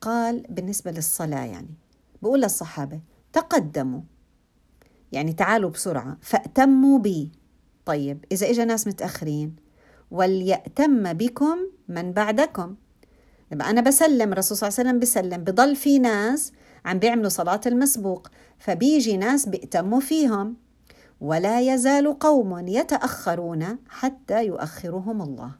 قال 0.00 0.46
بالنسبة 0.48 0.90
للصلاة 0.90 1.44
يعني 1.44 1.74
بقول 2.22 2.42
للصحابة 2.42 3.00
تقدموا. 3.32 4.00
يعني 5.12 5.32
تعالوا 5.32 5.70
بسرعة. 5.70 6.16
فأتموا 6.20 6.98
بي. 6.98 7.32
طيب 7.86 8.24
إذا 8.32 8.50
إجا 8.50 8.64
ناس 8.64 8.86
متأخرين 8.86 9.56
وليأتم 10.10 11.12
بكم 11.12 11.58
من 11.88 12.12
بعدكم. 12.12 12.74
يبقى 13.52 13.70
أنا 13.70 13.80
بسلم 13.80 14.32
الرسول 14.32 14.58
صلى 14.58 14.68
الله 14.68 14.78
عليه 14.78 14.88
وسلم 14.88 15.00
بسلم 15.00 15.44
بضل 15.44 15.76
في 15.76 15.98
ناس 15.98 16.52
عم 16.84 16.98
بيعملوا 16.98 17.28
صلاة 17.28 17.60
المسبوق 17.66 18.28
فبيجي 18.58 19.16
ناس 19.16 19.48
بيأتموا 19.48 20.00
فيهم. 20.00 20.56
ولا 21.20 21.60
يزال 21.60 22.18
قوم 22.18 22.68
يتأخرون 22.68 23.78
حتى 23.88 24.46
يؤخرهم 24.46 25.22
الله. 25.22 25.50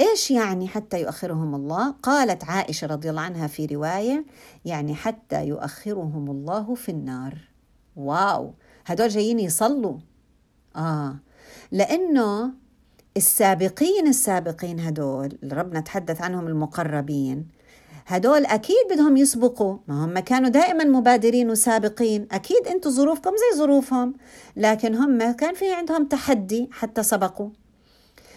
إيش 0.00 0.30
يعني 0.30 0.68
حتى 0.68 1.00
يؤخرهم 1.00 1.54
الله؟ 1.54 1.90
قالت 1.90 2.44
عائشة 2.44 2.86
رضي 2.86 3.10
الله 3.10 3.22
عنها 3.22 3.46
في 3.46 3.66
رواية 3.66 4.24
يعني 4.64 4.94
حتى 4.94 5.46
يؤخرهم 5.46 6.30
الله 6.30 6.74
في 6.74 6.88
النار. 6.88 7.38
واو! 7.96 8.54
هدول 8.86 9.08
جايين 9.08 9.40
يصلوا. 9.40 9.98
آه. 10.76 11.16
لأنه 11.72 12.52
السابقين 13.16 14.08
السابقين 14.08 14.80
هدول 14.80 15.38
اللي 15.42 15.54
ربنا 15.54 15.80
تحدث 15.80 16.22
عنهم 16.22 16.46
المقربين 16.46 17.46
هدول 18.06 18.46
أكيد 18.46 18.76
بدهم 18.90 19.16
يسبقوا. 19.16 19.76
ما 19.88 20.04
هم 20.04 20.18
كانوا 20.18 20.48
دائما 20.48 20.84
مبادرين 20.84 21.50
وسابقين. 21.50 22.28
أكيد 22.32 22.66
أنتم 22.66 22.90
ظروفكم 22.90 23.30
زي 23.30 23.58
ظروفهم 23.58 24.14
لكن 24.56 24.94
هم 24.94 25.32
كان 25.32 25.54
في 25.54 25.72
عندهم 25.72 26.04
تحدي 26.04 26.68
حتى 26.72 27.02
سبقوا. 27.02 27.50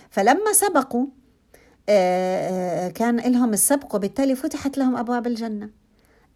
فلما 0.10 0.54
سبقوا 0.54 1.06
آه، 1.89 2.88
آه، 2.88 2.89
كان 2.89 3.17
لهم 3.17 3.54
السبق 3.54 3.95
وبالتالي 3.95 4.36
فتحت 4.36 4.78
لهم 4.78 4.95
أبواب 4.97 5.28
الجنة. 5.28 5.69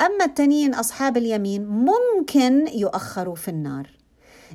أما 0.01 0.25
التانيين 0.25 0.73
أصحاب 0.73 1.17
اليمين 1.17 1.67
ممكن 1.67 2.67
يؤخروا 2.67 3.35
في 3.35 3.47
النار. 3.47 4.02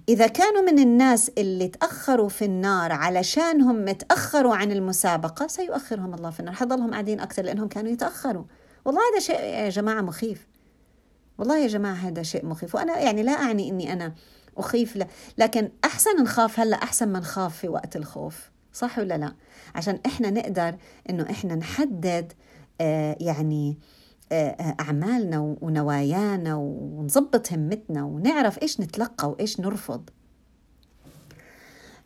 إذا 0.09 0.27
كانوا 0.27 0.63
من 0.63 0.79
الناس 0.79 1.31
اللي 1.39 1.69
تأخروا 1.69 2.29
في 2.29 2.45
النار 2.45 2.93
علشان 2.93 3.61
هم 3.61 3.91
تأخروا 3.91 4.55
عن 4.55 4.73
المسابقة 4.73 5.47
سيؤخرهم 5.47 6.15
الله 6.15 6.31
في 6.31 6.41
النار. 6.41 6.55
حضلهم 6.55 6.91
قاعدين 6.91 7.21
أكثر 7.21 7.43
لأنهم 7.43 7.69
كانوا 7.69 7.91
يتأخروا. 7.91 8.45
والله 8.85 9.01
هذا 9.13 9.21
شيء 9.21 9.41
يا 9.41 9.69
جماعة 9.69 10.01
مخيف. 10.01 10.47
والله 11.39 11.59
يا 11.59 11.67
جماعة 11.67 11.95
هذا 11.95 12.23
شيء 12.23 12.47
مخيف. 12.47 12.75
وأنا 12.75 12.99
يعني 12.99 13.23
لا 13.23 13.33
أعني 13.33 13.71
أني 13.71 13.93
أنا 13.93 14.15
أخيف 14.57 14.97
له 14.97 15.07
لكن 15.39 15.71
أحسن 15.85 16.23
نخاف 16.23 16.61
هلأ 16.61 16.77
أحسن 16.77 17.09
ما 17.09 17.19
نخاف 17.19 17.57
في 17.57 17.69
وقت 17.69 17.97
الخوف. 17.97 18.51
صح 18.73 18.99
ولا 18.99 19.19
لا؟ 19.19 19.35
عشان 19.75 20.01
إحنا 20.07 20.31
نقدر 20.31 20.77
أنه 21.11 21.31
إحنا 21.31 21.55
نحدد 21.55 22.33
آه 22.81 23.17
يعني 23.21 23.79
أعمالنا 24.33 25.57
ونوايانا 25.61 26.55
ونظبط 26.55 27.53
همتنا 27.53 28.05
ونعرف 28.05 28.62
إيش 28.62 28.81
نتلقى 28.81 29.31
وإيش 29.31 29.61
نرفض. 29.61 30.11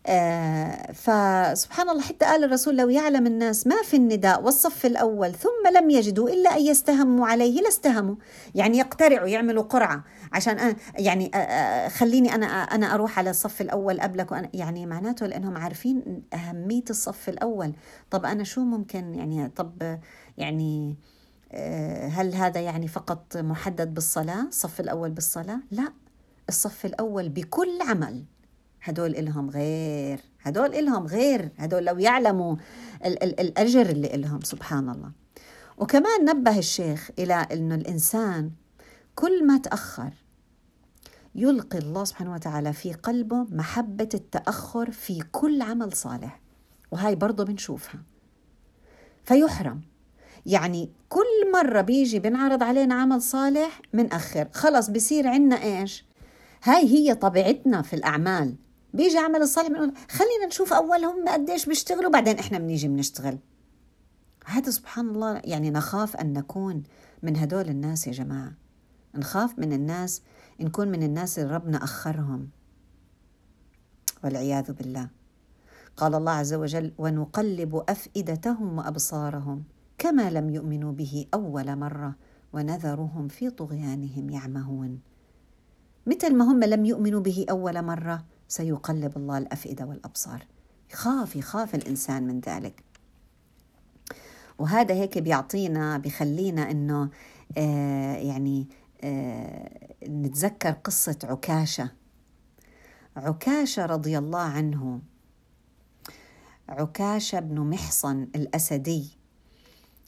آه 0.06 0.92
فسبحان 0.92 1.90
الله 1.90 2.02
حتى 2.02 2.24
قال 2.24 2.44
الرسول 2.44 2.76
لو 2.76 2.88
يعلم 2.88 3.26
الناس 3.26 3.66
ما 3.66 3.76
في 3.84 3.96
النداء 3.96 4.42
والصف 4.42 4.86
الأول 4.86 5.34
ثم 5.34 5.76
لم 5.78 5.90
يجدوا 5.90 6.28
إلا 6.30 6.56
أن 6.56 6.62
يستهموا 6.62 7.26
عليه 7.26 7.60
لاستهموا 7.60 8.14
يعني 8.54 8.78
يقترعوا 8.78 9.28
يعملوا 9.28 9.62
قرعة 9.62 10.04
عشان 10.32 10.76
يعني 10.98 11.30
آه, 11.34 11.36
آه، 11.36 11.88
خليني 11.88 12.34
أنا 12.34 12.46
أنا 12.46 12.94
أروح 12.94 13.18
على 13.18 13.30
الصف 13.30 13.60
الأول 13.60 14.00
قبلك 14.00 14.32
وأنا 14.32 14.48
يعني 14.54 14.86
معناته 14.86 15.26
لأنهم 15.26 15.56
عارفين 15.56 16.22
أهمية 16.34 16.84
الصف 16.90 17.28
الأول. 17.28 17.72
طب 18.10 18.24
أنا 18.24 18.44
شو 18.44 18.60
ممكن 18.60 19.14
يعني 19.14 19.48
طب 19.48 19.98
يعني 20.38 20.90
آه، 20.90 21.11
هل 22.08 22.34
هذا 22.34 22.60
يعني 22.60 22.88
فقط 22.88 23.36
محدد 23.36 23.94
بالصلاة 23.94 24.42
الصف 24.48 24.80
الأول 24.80 25.10
بالصلاة؟ 25.10 25.60
لا 25.70 25.92
الصف 26.48 26.86
الأول 26.86 27.28
بكل 27.28 27.78
عمل. 27.88 28.24
هدول 28.82 29.16
إلهم 29.16 29.50
غير 29.50 30.20
هدول 30.42 30.74
إلهم 30.74 31.06
غير 31.06 31.50
هدول 31.58 31.84
لو 31.84 31.98
يعلموا 31.98 32.56
ال- 33.04 33.22
ال- 33.22 33.40
الأجر 33.40 33.86
اللي 33.90 34.14
إلهم 34.14 34.40
سبحان 34.40 34.88
الله. 34.88 35.12
وكمان 35.78 36.24
نبه 36.24 36.58
الشيخ 36.58 37.10
إلى 37.18 37.34
أنه 37.34 37.74
الإنسان 37.74 38.50
كل 39.14 39.46
ما 39.46 39.58
تأخر 39.58 40.12
يلقي 41.34 41.78
الله 41.78 42.04
سبحانه 42.04 42.32
وتعالى 42.32 42.72
في 42.72 42.92
قلبه 42.92 43.42
محبة 43.50 44.08
التأخر 44.14 44.90
في 44.90 45.20
كل 45.32 45.62
عمل 45.62 45.92
صالح. 45.92 46.40
وهاي 46.90 47.14
برضه 47.14 47.44
بنشوفها. 47.44 48.02
فيحرم. 49.24 49.80
يعني 50.46 50.90
كل 51.08 51.52
مرة 51.52 51.80
بيجي 51.80 52.18
بنعرض 52.18 52.62
علينا 52.62 52.94
عمل 52.94 53.22
صالح 53.22 53.82
منأخر 53.92 54.48
خلص 54.52 54.88
بصير 54.90 55.28
عنا 55.28 55.62
إيش؟ 55.62 56.04
هاي 56.64 56.86
هي 56.86 57.14
طبيعتنا 57.14 57.82
في 57.82 57.96
الأعمال. 57.96 58.56
بيجي 58.94 59.18
عمل 59.18 59.42
الصالح 59.42 59.68
بنقول 59.68 59.92
خلينا 60.10 60.46
نشوف 60.46 60.72
أول 60.72 61.04
هم 61.04 61.28
قديش 61.28 61.66
بيشتغلوا 61.66 62.10
بعدين 62.10 62.38
إحنا 62.38 62.58
بنيجي 62.58 62.88
بنشتغل. 62.88 63.38
هذا 64.46 64.70
سبحان 64.70 65.08
الله 65.08 65.40
يعني 65.44 65.70
نخاف 65.70 66.16
أن 66.16 66.32
نكون 66.32 66.82
من 67.22 67.36
هدول 67.36 67.68
الناس 67.68 68.06
يا 68.06 68.12
جماعة. 68.12 68.52
نخاف 69.14 69.58
من 69.58 69.72
الناس 69.72 70.22
نكون 70.60 70.88
من 70.88 71.02
الناس 71.02 71.38
اللي 71.38 71.54
ربنا 71.54 71.84
أخرهم. 71.84 72.48
والعياذ 74.24 74.72
بالله. 74.72 75.08
قال 75.96 76.14
الله 76.14 76.32
عز 76.32 76.54
وجل 76.54 76.92
ونقلب 76.98 77.84
أفئدتهم 77.88 78.78
وأبصارهم. 78.78 79.64
كما 79.98 80.30
لم 80.30 80.50
يؤمنوا 80.50 80.92
به 80.92 81.26
أول 81.34 81.76
مرة 81.76 82.16
ونذرهم 82.52 83.28
في 83.28 83.50
طغيانهم 83.50 84.30
يعمهون. 84.30 85.00
مثل 86.06 86.34
ما 86.34 86.44
هم 86.44 86.64
لم 86.64 86.84
يؤمنوا 86.84 87.20
به 87.20 87.46
أول 87.50 87.82
مرة 87.82 88.24
سيقلب 88.48 89.16
الله 89.16 89.38
الأفئدة 89.38 89.84
والأبصار. 89.86 90.46
يخاف 90.92 91.36
يخاف 91.36 91.74
الإنسان 91.74 92.26
من 92.26 92.40
ذلك. 92.40 92.84
وهذا 94.58 94.94
هيك 94.94 95.18
بيعطينا 95.18 95.98
بخلينا 95.98 96.70
إنه 96.70 97.10
آه 97.58 98.16
يعني 98.16 98.68
آه 99.04 99.94
نتذكر 100.08 100.70
قصة 100.70 101.18
عكاشة. 101.24 101.90
عكاشة 103.16 103.86
رضي 103.86 104.18
الله 104.18 104.40
عنه 104.40 105.00
عكاشة 106.68 107.40
بن 107.40 107.60
محصن 107.60 108.28
الأسدي. 108.34 109.21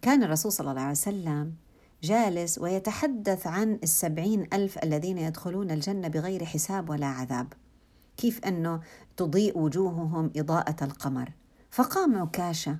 كان 0.05 0.23
الرسول 0.23 0.53
صلى 0.53 0.71
الله 0.71 0.83
عليه 0.83 0.91
وسلم 0.91 1.55
جالس 2.03 2.59
ويتحدث 2.59 3.47
عن 3.47 3.79
السبعين 3.83 4.47
ألف 4.53 4.79
الذين 4.79 5.19
يدخلون 5.19 5.71
الجنة 5.71 6.09
بغير 6.09 6.45
حساب 6.45 6.91
ولا 6.91 7.07
عذاب. 7.07 7.53
كيف 8.17 8.45
أنه 8.45 8.81
تضيء 9.17 9.59
وجوههم 9.59 10.31
إضاءة 10.37 10.85
القمر. 10.85 11.33
فقام 11.71 12.19
عكاشة 12.19 12.79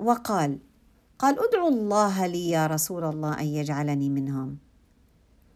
وقال 0.00 0.58
قال 1.18 1.38
ادعوا 1.48 1.70
الله 1.70 2.26
لي 2.26 2.50
يا 2.50 2.66
رسول 2.66 3.04
الله 3.04 3.40
أن 3.40 3.46
يجعلني 3.46 4.10
منهم. 4.10 4.58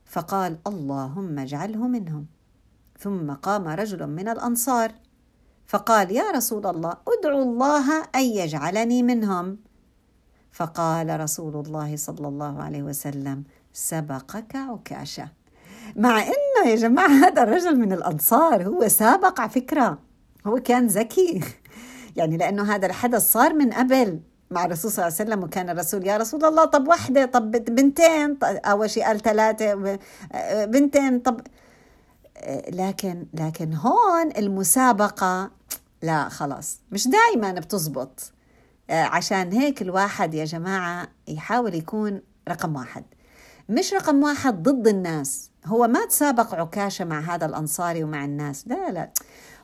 فقال 0.05 0.59
اللهم 0.67 1.39
اجعله 1.39 1.89
منهم. 1.89 2.27
ثم 2.99 3.33
قام 3.33 3.69
رجل 3.69 4.07
من 4.07 4.29
الأنصار 4.29 4.95
فقال 5.67 6.11
يا 6.11 6.31
رسول 6.31 6.67
الله 6.67 6.97
ادعوا 7.09 7.43
الله 7.43 8.03
أن 8.15 8.23
يجعلني 8.23 9.03
منهم. 9.03 9.66
فقال 10.57 11.21
رسول 11.21 11.67
الله 11.67 11.97
صلى 11.97 12.29
الله 12.29 12.63
عليه 12.63 12.83
وسلم 12.83 13.45
سبقك 13.73 14.57
عكاشة. 14.57 15.29
مع 15.97 16.23
إنه 16.23 16.71
يا 16.71 16.77
جماعة 16.77 17.09
هذا 17.25 17.43
الرجل 17.43 17.79
من 17.79 17.93
الأنصار 17.93 18.67
هو 18.69 18.89
سابق 18.89 19.41
على 19.41 19.51
فكرة 19.51 19.99
هو 20.47 20.61
كان 20.61 20.87
ذكي. 20.87 21.41
يعني 22.17 22.37
لأنه 22.37 22.75
هذا 22.75 22.87
الحدث 22.87 23.33
صار 23.33 23.55
من 23.55 23.73
قبل 23.73 24.21
مع 24.51 24.65
الرسول 24.65 24.91
صلى 24.91 25.07
الله 25.07 25.17
عليه 25.21 25.31
وسلم 25.31 25.45
وكان 25.45 25.71
الرسول 25.71 26.07
يا 26.07 26.17
رسول 26.17 26.45
الله 26.45 26.65
طب 26.65 26.89
وحدة 26.89 27.27
طب 27.27 27.51
بنتين 27.51 28.39
أول 28.43 28.91
شيء 28.91 29.05
قال 29.05 29.21
ثلاثة 29.21 29.99
بنتين 30.65 31.19
طب 31.19 31.41
لكن 32.69 33.27
لكن 33.35 33.75
هون 33.75 34.31
المسابقة 34.39 35.51
لا 36.03 36.29
خلاص 36.29 36.81
مش 36.93 37.09
دائما 37.09 37.53
بتزبط. 37.53 38.36
عشان 38.91 39.53
هيك 39.53 39.83
الواحد 39.83 40.35
يا 40.35 40.45
جماعة 40.45 41.09
يحاول 41.29 41.75
يكون 41.75 42.21
رقم 42.49 42.77
واحد. 42.77 43.05
مش 43.69 43.95
رقم 43.95 44.23
واحد 44.23 44.63
ضد 44.63 44.89
الناس. 44.89 45.51
هو 45.67 45.89
ما 45.89 46.07
تسابق 46.07 46.55
عكاشة 46.55 47.05
مع 47.05 47.21
هذا 47.21 47.47
الأنصاري 47.47 48.05
ومع 48.05 48.25
الناس. 48.25 48.69
لا 48.69 48.91
لا 48.91 49.11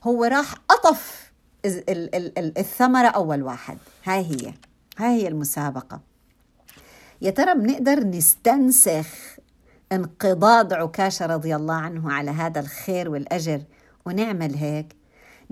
هو 0.05 0.25
راح 0.25 0.55
أطف 0.71 1.33
الثمرة 1.65 3.09
أول 3.09 3.43
واحد. 3.43 3.79
هاي 4.05 4.25
هي. 4.25 4.55
هاي 4.99 5.23
هي 5.23 5.29
المسابقة. 5.29 6.01
يا 7.21 7.31
ترى 7.31 7.55
بنقدر 7.55 8.05
نستنسخ 8.05 9.07
انقضاض 9.93 10.73
عكاشة 10.73 11.27
رضي 11.27 11.57
الله 11.57 11.75
عنه 11.75 12.13
على 12.13 12.31
هذا 12.31 12.61
الخير 12.61 13.09
والأجر 13.09 13.63
ونعمل 14.07 14.55
هيك؟ 14.55 14.97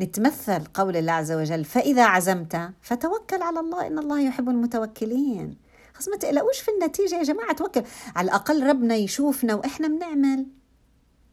نتمثل 0.00 0.64
قول 0.64 0.96
الله 0.96 1.12
عز 1.12 1.32
وجل 1.32 1.64
فإذا 1.64 2.04
عزمت 2.04 2.70
فتوكل 2.82 3.42
على 3.42 3.60
الله 3.60 3.86
إن 3.86 3.98
الله 3.98 4.20
يحب 4.20 4.48
المتوكلين. 4.48 5.56
خلاص 5.94 6.08
ما 6.08 6.16
تقلقوش 6.16 6.60
في 6.60 6.70
النتيجة 6.70 7.14
يا 7.14 7.22
جماعة 7.22 7.52
توكل. 7.52 7.82
على 8.16 8.24
الأقل 8.24 8.66
ربنا 8.66 8.94
يشوفنا 8.94 9.54
وإحنا 9.54 9.88
بنعمل. 9.88 10.46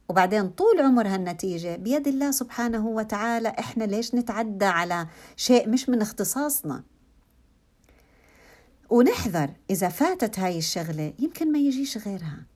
وبعدين 0.08 0.48
طول 0.48 0.80
عمر 0.80 1.06
هالنتيجة 1.06 1.76
بيد 1.76 2.08
الله 2.08 2.30
سبحانه 2.30 2.86
وتعالى 2.86 3.48
إحنا 3.48 3.84
ليش 3.84 4.14
نتعدى 4.14 4.64
على 4.64 5.06
شيء 5.36 5.68
مش 5.68 5.88
من 5.88 6.02
اختصاصنا؟ 6.02 6.82
ونحذر 8.90 9.50
إذا 9.70 9.88
فاتت 9.88 10.38
هاي 10.38 10.58
الشغلة 10.58 11.12
يمكن 11.18 11.52
ما 11.52 11.58
يجيش 11.58 11.98
غيرها. 11.98 12.46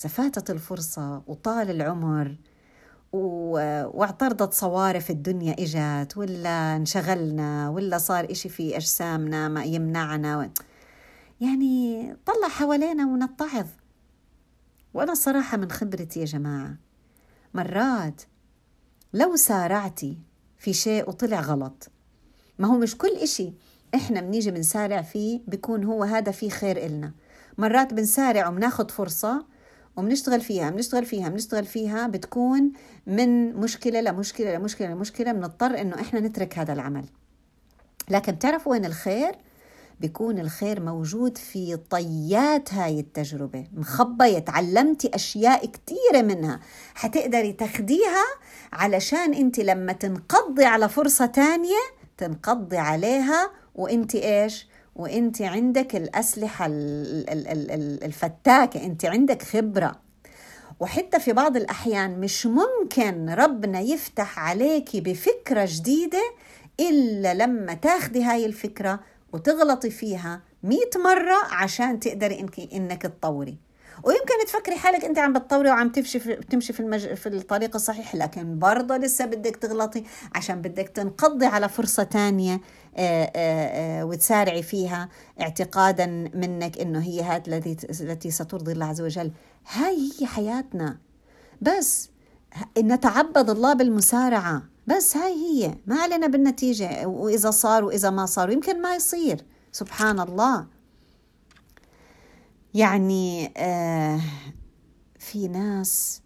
إذا 0.00 0.08
فاتت 0.08 0.50
الفرصة 0.50 1.22
وطال 1.26 1.70
العمر 1.70 2.36
واعترضت 3.12 4.54
صوارف 4.54 5.10
الدنيا 5.10 5.56
إجت 5.58 6.16
ولا 6.16 6.76
انشغلنا 6.76 7.68
ولا 7.70 7.98
صار 7.98 8.30
إشي 8.30 8.48
في 8.48 8.76
أجسامنا 8.76 9.48
ما 9.48 9.64
يمنعنا. 9.64 10.50
يعني 11.40 12.16
طلع 12.26 12.48
حوالينا 12.48 13.06
ونتعظ. 13.06 13.66
وأنا 14.94 15.12
الصراحة 15.12 15.56
من 15.56 15.70
خبرتي 15.70 16.20
يا 16.20 16.24
جماعة 16.24 16.76
مرات 17.54 18.22
لو 19.12 19.36
سارعتي 19.36 20.18
في 20.58 20.72
شيء 20.72 21.08
وطلع 21.08 21.40
غلط 21.40 21.90
ما 22.58 22.68
هو 22.68 22.78
مش 22.78 22.96
كل 22.96 23.16
إشي 23.16 23.52
إحنا 23.94 24.20
بنيجي 24.20 24.50
بنسارع 24.50 25.02
فيه 25.02 25.40
بيكون 25.46 25.84
هو 25.84 26.04
هذا 26.04 26.32
فيه 26.32 26.50
خير 26.50 26.86
إلنا. 26.86 27.12
مرات 27.58 27.94
بنسارع 27.94 28.48
وبناخد 28.48 28.90
فرصة 28.90 29.46
وبنشتغل 29.98 30.40
فيها 30.40 30.70
بنشتغل 30.70 31.06
فيها 31.06 31.28
بنشتغل 31.28 31.64
فيها 31.64 32.06
بتكون 32.06 32.72
من 33.06 33.56
مشكلة 33.56 34.00
لمشكلة 34.00 34.56
لمشكلة 34.56 34.88
لمشكلة 34.88 35.32
بنضطر 35.32 35.80
إنه 35.80 36.00
إحنا 36.00 36.20
نترك 36.20 36.58
هذا 36.58 36.72
العمل. 36.72 37.04
لكن 38.10 38.32
بتعرفوا 38.32 38.72
وين 38.72 38.84
الخير؟ 38.84 39.34
بيكون 40.00 40.38
الخير 40.38 40.80
موجود 40.80 41.38
في 41.38 41.76
طيات 41.76 42.74
هاي 42.74 43.00
التجربة. 43.00 43.66
مخبية 43.72 44.38
تعلمتي 44.38 45.10
أشياء 45.14 45.66
كتيرة 45.66 46.22
منها. 46.22 46.60
حتقدري 46.94 47.52
تاخديها 47.52 48.24
علشان 48.72 49.34
أنت 49.34 49.58
لما 49.60 49.92
تنقضي 49.92 50.64
على 50.64 50.88
فرصة 50.88 51.26
تانية 51.26 51.82
تنقضي 52.16 52.76
عليها. 52.78 53.50
وأنت 53.74 54.14
إيش؟ 54.14 54.68
وأنت 54.98 55.42
عندك 55.42 55.96
الأسلحة 55.96 56.66
الفتاكة 58.02 58.84
أنت 58.84 59.04
عندك 59.04 59.42
خبرة. 59.42 59.92
وحتى 60.80 61.20
في 61.20 61.32
بعض 61.32 61.56
الأحيان 61.56 62.20
مش 62.20 62.46
ممكن 62.46 63.30
ربنا 63.30 63.80
يفتح 63.80 64.38
عليكي 64.38 65.00
بفكرة 65.00 65.68
جديدة 65.68 66.32
إلا 66.80 67.34
لما 67.34 67.74
تاخدي 67.74 68.22
هاي 68.24 68.46
الفكرة 68.46 69.00
وتغلطي 69.32 69.90
فيها 69.90 70.40
مئة 70.62 70.98
مرة 71.04 71.36
عشان 71.50 72.00
تقدري 72.00 72.40
إنك, 72.40 72.60
إنك 72.72 73.02
تطوري. 73.02 73.56
ويمكن 74.04 74.46
تفكري 74.46 74.76
حالك 74.76 75.04
أنت 75.04 75.18
عم 75.18 75.32
بتطوري 75.32 75.68
وعم 75.70 75.88
تمشي 75.88 76.20
في 76.20 76.34
تمشي 76.36 76.72
في 76.72 76.80
المج... 76.80 77.14
في 77.14 77.26
الطريق 77.28 77.74
الصحيح 77.74 78.14
لكن 78.14 78.58
برضه 78.58 78.96
لسه 78.96 79.24
بدك 79.26 79.56
تغلطي 79.56 80.04
عشان 80.34 80.62
بدك 80.62 80.88
تنقضي 80.88 81.46
على 81.46 81.68
فرصة 81.68 82.02
تانية. 82.02 82.60
وتسارعي 84.04 84.62
فيها 84.62 85.08
اعتقادا 85.40 86.06
منك 86.34 86.78
إنه 86.78 87.00
هي 87.02 87.22
هات 87.22 87.48
التي 87.48 87.76
التي 88.00 88.30
سترضي 88.30 88.72
الله 88.72 88.86
عز 88.86 89.00
وجل. 89.00 89.32
هاي 89.72 90.10
هي 90.20 90.26
حياتنا. 90.26 90.98
بس 91.60 92.10
نتعبد 92.78 93.50
الله 93.50 93.72
بالمسارعة. 93.72 94.62
بس 94.86 95.16
هاي 95.16 95.32
هي. 95.32 95.74
ما 95.86 96.00
علينا 96.00 96.26
بالنتيجة. 96.26 97.06
وإذا 97.06 97.50
صار 97.50 97.84
وإذا 97.84 98.10
ما 98.10 98.26
صار. 98.26 98.50
يمكن 98.50 98.82
ما 98.82 98.94
يصير. 98.94 99.44
سبحان 99.72 100.20
الله. 100.20 100.66
يعني 102.74 103.52
آه 103.56 104.20
في 105.18 105.48
ناس 105.48 106.22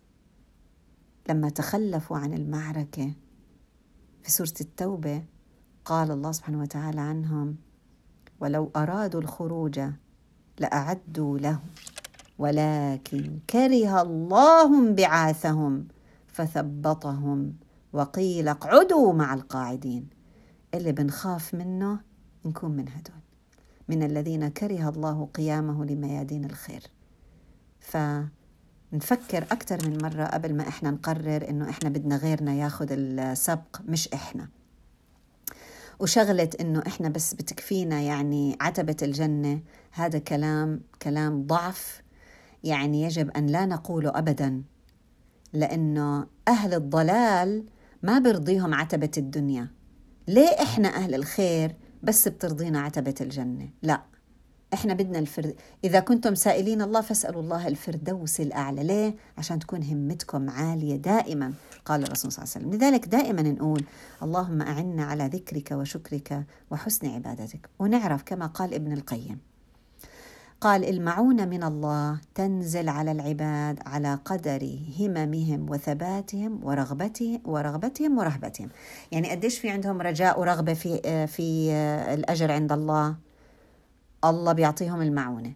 لما 1.29 1.49
تخلفوا 1.51 2.17
عن 2.17 2.35
المعركة 2.35 3.13
في 4.23 4.31
سورة 4.31 4.55
التوبة 4.61 5.23
قال 5.85 6.11
الله 6.11 6.33
سبحانه 6.33 6.61
وتعالى 6.61 7.01
عنهم 7.01 7.57
ولو 8.41 8.71
أرادوا 8.77 9.21
الخروج 9.21 9.81
لأعدوا 10.59 11.39
له 11.39 11.59
ولكن 12.39 13.39
كره 13.51 14.03
الله 14.03 14.93
بعاثهم 14.93 15.89
فثبطهم 16.27 17.55
وقيل 17.93 18.49
اقعدوا 18.49 19.13
مع 19.13 19.35
القاعدين. 19.35 20.09
اللي 20.75 20.93
بنخاف 20.93 21.55
منه 21.55 22.01
نكون 22.45 22.71
من 22.71 22.89
هدول 22.89 23.23
من 23.89 24.03
الذين 24.03 24.49
كره 24.49 24.89
الله 24.89 25.29
قيامه 25.35 25.85
لميادين 25.85 26.45
الخير. 26.45 26.83
فنفكر 27.81 29.43
أكثر 29.43 29.89
من 29.89 30.03
مرة 30.03 30.25
قبل 30.25 30.55
ما 30.57 30.69
إحنا 30.69 30.91
نقرر 30.91 31.49
إنه 31.49 31.71
إحنا 31.71 31.89
بدنا 31.89 32.17
غيرنا 32.17 32.55
ياخذ 32.55 32.87
السبق 32.91 33.81
مش 33.89 34.09
إحنا. 34.09 34.49
وشغلة 36.03 36.51
إنه 36.61 36.83
إحنا 36.87 37.09
بس 37.09 37.35
بتكفينا 37.35 38.01
يعني 38.01 38.57
عتبة 38.61 38.97
الجنة. 39.03 39.61
هذا 39.93 40.19
كلام 40.19 40.81
كلام 41.03 41.47
ضعف. 41.47 42.03
يعني 42.65 43.03
يجب 43.03 43.31
أن 43.31 43.47
لا 43.47 43.67
نقوله 43.67 44.19
أبدا. 44.19 44.63
لأنه 45.53 46.27
أهل 46.49 46.75
الضلال 46.75 47.65
ما 48.03 48.19
برضيهم 48.19 48.75
عتبة 48.75 49.11
الدنيا. 49.17 49.69
ليه 50.29 50.63
إحنا 50.63 50.89
أهل 50.89 51.15
الخير 51.15 51.77
بس 52.03 52.29
بترضينا 52.29 52.81
عتبة 52.81 53.15
الجنة؟ 53.21 53.69
لا. 53.83 54.03
إحنا 54.75 54.95
بدنا 54.95 55.19
الفرد. 55.19 55.55
إذا 55.85 56.01
كنتم 56.01 56.35
سائلين 56.35 56.83
الله 56.83 57.01
فاسألوا 57.01 57.43
الله 57.43 57.69
الفردوس 57.69 58.41
الأعلى. 58.41 58.85
ليه؟ 58.85 59.15
عشان 59.39 59.59
تكون 59.59 59.83
همتكم 59.83 60.51
عالية 60.51 60.97
دائما 60.97 61.53
قال 61.85 62.03
الرسول 62.03 62.33
صلى 62.33 62.45
الله 62.45 62.55
عليه 62.55 62.67
وسلم. 62.67 62.75
لذلك 62.75 63.07
دائما 63.07 63.43
نقول 63.43 63.85
اللهم 64.23 64.63
أعنا 64.63 65.05
على 65.05 65.27
ذكرك 65.27 65.71
وشكرك 65.73 66.45
وحسن 66.71 67.07
عبادتك. 67.07 67.69
ونعرف 67.79 68.23
كما 68.23 68.47
قال 68.47 68.75
ابن 68.75 68.93
القيم. 68.93 69.39
قال 70.61 70.85
المعونة 70.85 71.45
من 71.45 71.63
الله 71.63 72.21
تنزل 72.35 72.89
على 72.89 73.13
العباد 73.13 73.79
على 73.87 74.19
قدر 74.25 74.79
هممهم 74.99 75.71
وثباتهم 75.71 76.61
ورغبتهم 76.65 77.41
ورغبتهم 77.45 78.19
ورهبتهم. 78.19 78.69
يعني 79.13 79.31
قديش 79.31 79.59
في 79.59 79.71
عندهم 79.71 80.01
رجاء 80.01 80.41
ورغبة 80.41 80.75
في 80.75 81.27
في 81.27 81.73
الأجر 82.15 82.53
عند 82.53 82.73
الله؟ 82.73 83.17
الله 84.25 84.53
بيعطيهم 84.53 85.03
المعونة. 85.03 85.53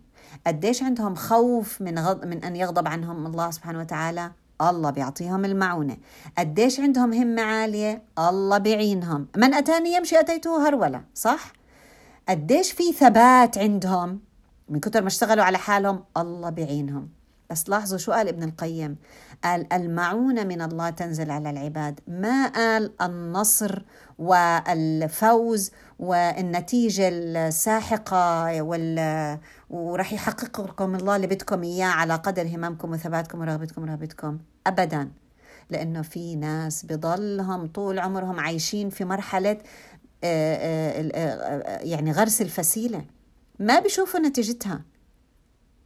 قديش 0.46 0.82
عندهم 0.82 1.14
خوف 1.14 1.80
من 1.80 1.98
غض 1.98 2.24
من 2.24 2.44
أن 2.44 2.56
يغضب 2.56 2.88
عنهم 2.88 3.26
الله 3.26 3.50
سبحانه 3.50 3.78
وتعالى؟ 3.78 4.30
الله 4.60 4.90
بيعطيهم 4.90 5.44
المعونة. 5.44 5.96
قديش 6.38 6.80
عندهم 6.80 7.12
همة 7.12 7.42
عالية؟ 7.42 8.02
الله 8.18 8.58
بيعينهم. 8.58 9.26
من 9.36 9.54
أتاني 9.54 9.94
يمشي 9.94 10.20
أتيته 10.20 10.68
هرولة 10.68 11.04
صح؟ 11.14 11.52
قديش 12.28 12.72
في 12.72 12.92
ثبات 12.92 13.58
عندهم؟ 13.58 14.20
من 14.68 14.80
كتر 14.80 15.00
ما 15.02 15.08
اشتغلوا 15.08 15.44
على 15.44 15.58
حالهم 15.58 16.04
الله 16.16 16.50
بيعينهم. 16.50 17.15
بس 17.50 17.68
لاحظوا 17.68 17.98
شو 17.98 18.12
قال 18.12 18.28
ابن 18.28 18.42
القيم؟ 18.42 18.96
قال 19.44 19.72
المعونة 19.72 20.44
من 20.44 20.62
الله 20.62 20.90
تنزل 20.90 21.30
على 21.30 21.50
العباد 21.50 22.00
ما 22.08 22.46
قال 22.46 23.02
النصر 23.02 23.82
والفوز 24.18 25.70
والنتيجة 25.98 27.08
الساحقة 27.08 28.62
وال... 28.62 29.38
ورح 29.70 30.12
يحقق 30.12 30.60
لكم 30.60 30.94
الله 30.94 31.16
اللي 31.16 31.26
بدكم 31.26 31.62
إياه 31.62 31.86
على 31.86 32.14
قدر 32.14 32.46
هممكم 32.46 32.92
وثباتكم 32.92 33.40
ورغبتكم 33.40 33.82
ورغبتكم 33.82 34.38
أبدا. 34.66 35.10
لأنه 35.70 36.02
في 36.02 36.36
ناس 36.36 36.84
بضلهم 36.84 37.66
طول 37.66 37.98
عمرهم 37.98 38.40
عايشين 38.40 38.90
في 38.90 39.04
مرحلة 39.04 39.58
يعني 41.82 42.12
غرس 42.12 42.42
الفسيلة. 42.42 43.04
ما 43.58 43.80
بيشوفوا 43.80 44.20
نتيجتها. 44.20 44.80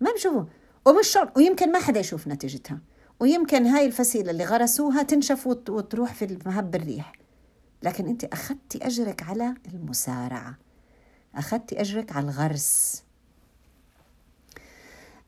ما 0.01 0.13
بيشوفوا. 0.13 0.45
ومش 0.87 1.07
شرط 1.07 1.37
ويمكن 1.37 1.73
ما 1.73 1.79
حدا 1.79 2.01
يشوف 2.01 2.29
نتيجتها. 2.29 2.81
ويمكن 3.21 3.67
هاي 3.67 3.87
الفسيلة 3.87 4.31
اللي 4.31 4.45
غرسوها 4.45 5.03
تنشف 5.03 5.47
وتروح 5.47 6.15
في 6.15 6.39
مهب 6.47 6.75
الريح. 6.75 7.13
لكن 7.83 8.07
أنت 8.07 8.25
أخذتي 8.25 8.87
أجرك 8.87 9.23
على 9.23 9.55
المسارعة. 9.75 10.59
أخذتي 11.35 11.81
أجرك 11.81 12.13
على 12.17 12.25
الغرس. 12.25 13.03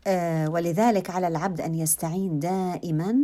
آه 0.06 0.50
ولذلك 0.50 1.10
على 1.10 1.28
العبد 1.28 1.60
أن 1.60 1.74
يستعين 1.74 2.38
دائما 2.38 3.16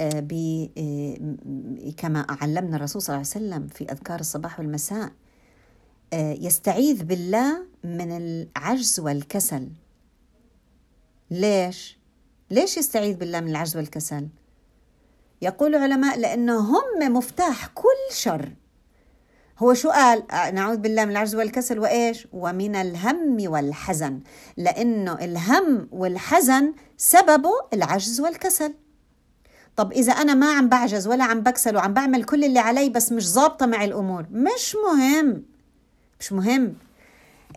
آه 0.00 0.20
ب 0.20 0.32
آه 0.78 1.90
كما 1.96 2.26
علمنا 2.28 2.76
الرسول 2.76 3.02
صلى 3.02 3.16
الله 3.16 3.28
عليه 3.34 3.46
وسلم 3.46 3.66
في 3.66 3.92
أذكار 3.92 4.20
الصباح 4.20 4.58
والمساء 4.58 5.12
آه 6.12 6.32
يستعيذ 6.32 7.04
بالله 7.04 7.66
من 7.84 8.16
العجز 8.16 9.00
والكسل. 9.00 9.68
ليش؟ 11.32 11.98
ليش 12.50 12.76
يستعيذ 12.76 13.16
بالله 13.16 13.40
من 13.40 13.48
العجز 13.50 13.76
والكسل؟ 13.76 14.28
يقول 15.42 15.74
العلماء 15.74 16.18
لأنه 16.18 16.58
هم 16.58 17.12
مفتاح 17.14 17.66
كل 17.66 18.14
شر. 18.14 18.52
هو 19.58 19.74
شو 19.74 19.90
قال؟ 19.90 20.24
نعوذ 20.54 20.76
بالله 20.76 21.04
من 21.04 21.10
العجز 21.10 21.34
والكسل 21.34 21.78
وإيش؟ 21.78 22.28
ومن 22.32 22.76
الهم 22.76 23.36
والحزن. 23.40 24.20
لأنه 24.56 25.12
الهم 25.14 25.88
والحزن 25.92 26.72
سببه 26.96 27.52
العجز 27.72 28.20
والكسل. 28.20 28.74
طب 29.76 29.92
إذا 29.92 30.12
أنا 30.12 30.34
ما 30.34 30.52
عم 30.52 30.68
بعجز 30.68 31.06
ولا 31.06 31.24
عم 31.24 31.40
بكسل 31.40 31.76
وعم 31.76 31.94
بعمل 31.94 32.24
كل 32.24 32.44
اللي 32.44 32.58
علي 32.58 32.88
بس 32.88 33.12
مش 33.12 33.28
ظابطة 33.30 33.66
مع 33.66 33.84
الأمور 33.84 34.26
مش 34.30 34.76
مهم. 34.86 35.42
مش 36.20 36.32
مهم. 36.32 36.74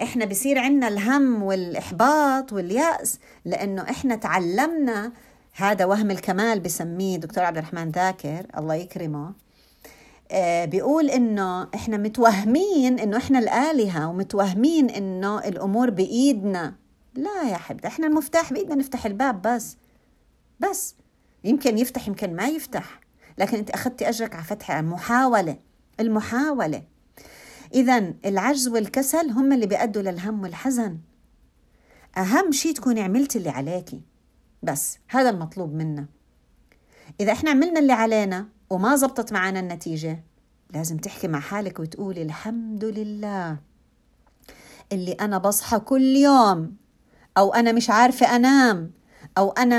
إحنا 0.01 0.25
بصير 0.25 0.59
عندنا 0.59 0.87
الهم 0.87 1.43
والإحباط 1.43 2.53
واليأس 2.53 3.19
لأنه 3.45 3.81
إحنا 3.81 4.15
تعلمنا 4.15 5.11
هذا 5.53 5.85
وهم 5.85 6.11
الكمال 6.11 6.59
بسميه 6.59 7.17
دكتور 7.17 7.43
عبد 7.43 7.57
الرحمن 7.57 7.91
ذاكر 7.91 8.45
الله 8.57 8.75
يكرمه. 8.75 9.33
آه 10.31 10.65
بيقول 10.65 11.09
إنه 11.09 11.67
إحنا 11.75 11.97
متوهمين 11.97 12.99
إنه 12.99 13.17
إحنا 13.17 13.39
الآلهة 13.39 14.09
ومتوهمين 14.09 14.89
إنه 14.89 15.39
الأمور 15.39 15.89
بإيدنا. 15.89 16.75
لا 17.15 17.43
يا 17.51 17.57
حبيبي 17.57 17.87
إحنا 17.87 18.07
المفتاح 18.07 18.53
بإيدنا 18.53 18.75
نفتح 18.75 19.05
الباب 19.05 19.41
بس. 19.41 19.77
بس. 20.59 20.95
يمكن 21.43 21.77
يفتح 21.77 22.07
يمكن 22.07 22.35
ما 22.35 22.47
يفتح. 22.47 22.99
لكن 23.37 23.57
أنت 23.57 23.69
أخذتي 23.69 24.09
أجرك 24.09 24.35
على 24.35 24.43
فتح 24.43 24.71
المحاوله 24.71 25.57
المحاولة. 25.99 26.83
إذا 27.75 28.13
العجز 28.25 28.67
والكسل 28.67 29.31
هم 29.31 29.53
اللي 29.53 29.65
بيأدوا 29.65 30.01
للهم 30.01 30.41
والحزن. 30.41 30.97
أهم 32.17 32.51
شيء 32.51 32.73
تكوني 32.73 33.01
عملتي 33.01 33.37
اللي 33.37 33.49
عليكي. 33.49 34.01
بس 34.63 34.97
هذا 35.07 35.29
المطلوب 35.29 35.73
منا. 35.73 36.05
إذا 37.19 37.31
إحنا 37.31 37.51
عملنا 37.51 37.79
اللي 37.79 37.93
علينا 37.93 38.47
وما 38.69 38.95
زبطت 38.95 39.33
معنا 39.33 39.59
النتيجة 39.59 40.23
لازم 40.73 40.97
تحكي 40.97 41.27
مع 41.27 41.39
حالك 41.39 41.79
وتقولي 41.79 42.21
الحمد 42.21 42.85
لله. 42.85 43.57
اللي 44.91 45.11
أنا 45.11 45.37
بصحى 45.37 45.79
كل 45.79 46.15
يوم 46.15 46.75
أو 47.37 47.53
أنا 47.53 47.71
مش 47.71 47.89
عارفة 47.89 48.35
أنام 48.35 48.91
أو 49.37 49.51
أنا 49.51 49.77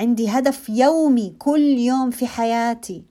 عندي 0.00 0.28
هدف 0.28 0.68
يومي 0.68 1.34
كل 1.38 1.60
يوم 1.60 2.10
في 2.10 2.26
حياتي. 2.26 3.04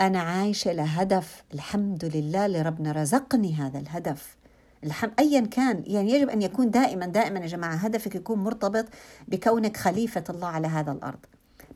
أنا 0.00 0.20
عايشة 0.20 0.72
لهدف. 0.72 1.44
الحمد 1.54 2.04
لله 2.04 2.46
اللي 2.46 2.62
ربنا 2.62 2.92
رزقني 2.92 3.54
هذا 3.54 3.78
الهدف. 3.78 4.36
الحم... 4.84 5.08
أيا 5.18 5.40
كان 5.40 5.82
يعني 5.86 6.12
يجب 6.12 6.28
أن 6.28 6.42
يكون 6.42 6.70
دائما 6.70 7.06
دائما 7.06 7.40
يا 7.40 7.46
جماعة 7.46 7.74
هدفك 7.74 8.14
يكون 8.14 8.38
مرتبط 8.38 8.84
بكونك 9.28 9.76
خليفة 9.76 10.24
الله 10.30 10.48
على 10.48 10.66
هذا 10.66 10.92
الأرض. 10.92 11.18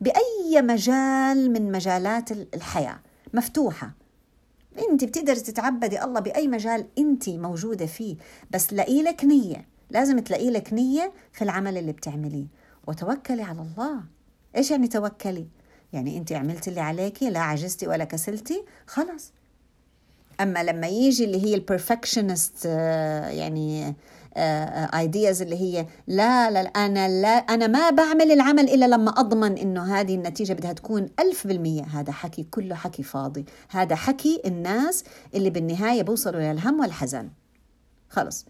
بأي 0.01 0.61
مجال 0.61 1.51
من 1.53 1.71
مجالات 1.71 2.31
الحياة؟ 2.31 2.99
مفتوحة. 3.33 3.91
أنت 4.91 5.03
بتقدر 5.03 5.35
تتعبدي 5.35 6.03
الله 6.03 6.19
بأي 6.19 6.47
مجال 6.47 6.85
أنت 6.97 7.29
موجودة 7.29 7.85
فيه 7.85 8.15
بس 8.51 8.73
لاقي 8.73 9.03
لك 9.03 9.25
نية. 9.25 9.67
لازم 9.89 10.19
تلاقي 10.19 10.49
لك 10.49 10.73
نية 10.73 11.13
في 11.31 11.41
العمل 11.41 11.77
اللي 11.77 11.91
بتعمليه. 11.91 12.47
وتوكلي 12.87 13.41
على 13.41 13.61
الله. 13.61 14.03
إيش 14.55 14.71
يعني 14.71 14.87
توكلي؟ 14.87 15.47
يعني 15.93 16.17
انت 16.17 16.31
عملتي 16.31 16.69
اللي 16.69 16.81
عليكي 16.81 17.29
لا 17.29 17.39
عجزتي 17.39 17.87
ولا 17.87 18.03
كسلتي 18.03 18.63
خلاص. 18.87 19.31
أما 20.41 20.63
لما 20.63 20.87
يجي 20.87 21.25
اللي 21.25 21.45
هي 21.45 21.55
ال 21.55 21.63
perfectionist 21.63 22.65
يعني 22.65 23.95
ideas 24.95 25.41
اللي 25.41 25.55
هي 25.55 25.85
لا 26.07 26.51
لا 26.51 26.59
أنا 26.59 27.21
لا 27.21 27.29
أنا 27.29 27.67
ما 27.67 27.89
بعمل 27.89 28.31
العمل 28.31 28.69
إلا 28.69 28.85
لما 28.85 29.19
أضمن 29.19 29.57
إنه 29.57 29.95
هذه 29.99 30.15
النتيجة 30.15 30.53
بدها 30.53 30.73
تكون 30.73 31.09
ألف 31.19 31.47
بالمية. 31.47 31.83
هذا 31.83 32.11
حكي 32.11 32.43
كله 32.43 32.75
حكي 32.75 33.03
فاضي. 33.03 33.45
هذا 33.69 33.95
حكي 33.95 34.41
الناس 34.45 35.03
اللي 35.35 35.49
بالنهاية 35.49 36.01
بوصلوا 36.03 36.41
للهم 36.41 36.79
والحزن. 36.79 37.29
خلص 38.09 38.45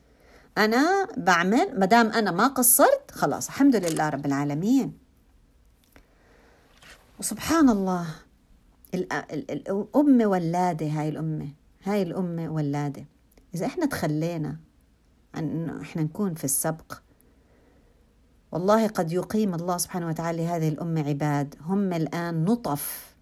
أنا 0.58 1.08
بعمل 1.18 1.80
ما 1.80 1.86
دام 1.86 2.08
أنا 2.08 2.32
ما 2.32 2.48
قصرت 2.48 3.12
خلاص 3.12 3.48
الحمد 3.48 3.76
لله 3.76 4.10
رب 4.10 4.26
العالمين. 4.26 5.03
وسبحان 7.20 7.70
الله 7.70 8.08
الأم 8.94 10.22
ولادة 10.22 10.88
هاي 10.88 11.10
الأمة 11.10 11.50
هاي 11.84 12.02
الأمة 12.02 12.50
ولادة. 12.50 13.06
إذا 13.56 13.66
إحنا 13.66 13.86
تخلينا 13.86 14.58
عن 15.34 15.50
إنه 15.50 15.82
إحنا 15.82 16.04
نكون 16.04 16.34
في 16.34 16.44
السبق 16.44 17.02
والله 18.52 18.88
قد 18.88 19.12
يقيم 19.12 19.54
الله 19.54 19.78
سبحانه 19.78 20.08
وتعالى 20.08 20.48
هذه 20.48 20.70
الأمة 20.70 21.08
عباد. 21.08 21.56
هم 21.62 21.94
الآن 21.94 22.46
نطف 22.46 23.16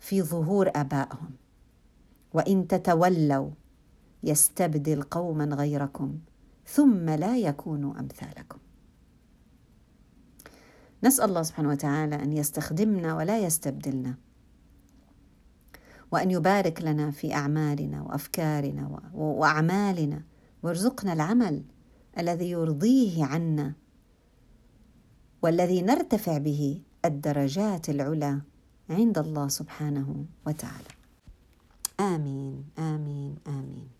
في 0.00 0.22
ظهور 0.22 0.70
آبائهم. 0.74 1.30
وإن 2.34 2.68
تتولوا 2.68 3.50
يستبدل 4.22 5.02
قوما 5.02 5.44
غيركم 5.44 6.18
ثم 6.66 7.10
لا 7.10 7.36
يكونوا 7.36 8.00
أمثالكم. 8.00 8.58
نسأل 11.04 11.24
الله 11.28 11.42
سبحانه 11.42 11.68
وتعالى 11.68 12.16
أن 12.16 12.32
يستخدمنا 12.32 13.16
ولا 13.16 13.38
يستبدلنا. 13.38 14.14
وأن 16.10 16.30
يبارك 16.30 16.82
لنا 16.82 17.10
في 17.10 17.34
أعمالنا 17.34 18.02
وأفكارنا 18.02 19.02
وأعمالنا. 19.14 20.22
وارزقنا 20.62 21.12
العمل 21.12 21.64
الذي 22.18 22.50
يرضيه 22.50 23.24
عنا 23.24 23.72
والذي 25.42 25.82
نرتفع 25.82 26.38
به 26.38 26.82
الدرجات 27.04 27.88
العلى 27.88 28.40
عند 28.90 29.18
الله 29.18 29.48
سبحانه 29.48 30.24
وتعالى. 30.46 30.92
آمين. 32.00 32.64
آمين. 32.78 33.34
آمين. 33.46 33.97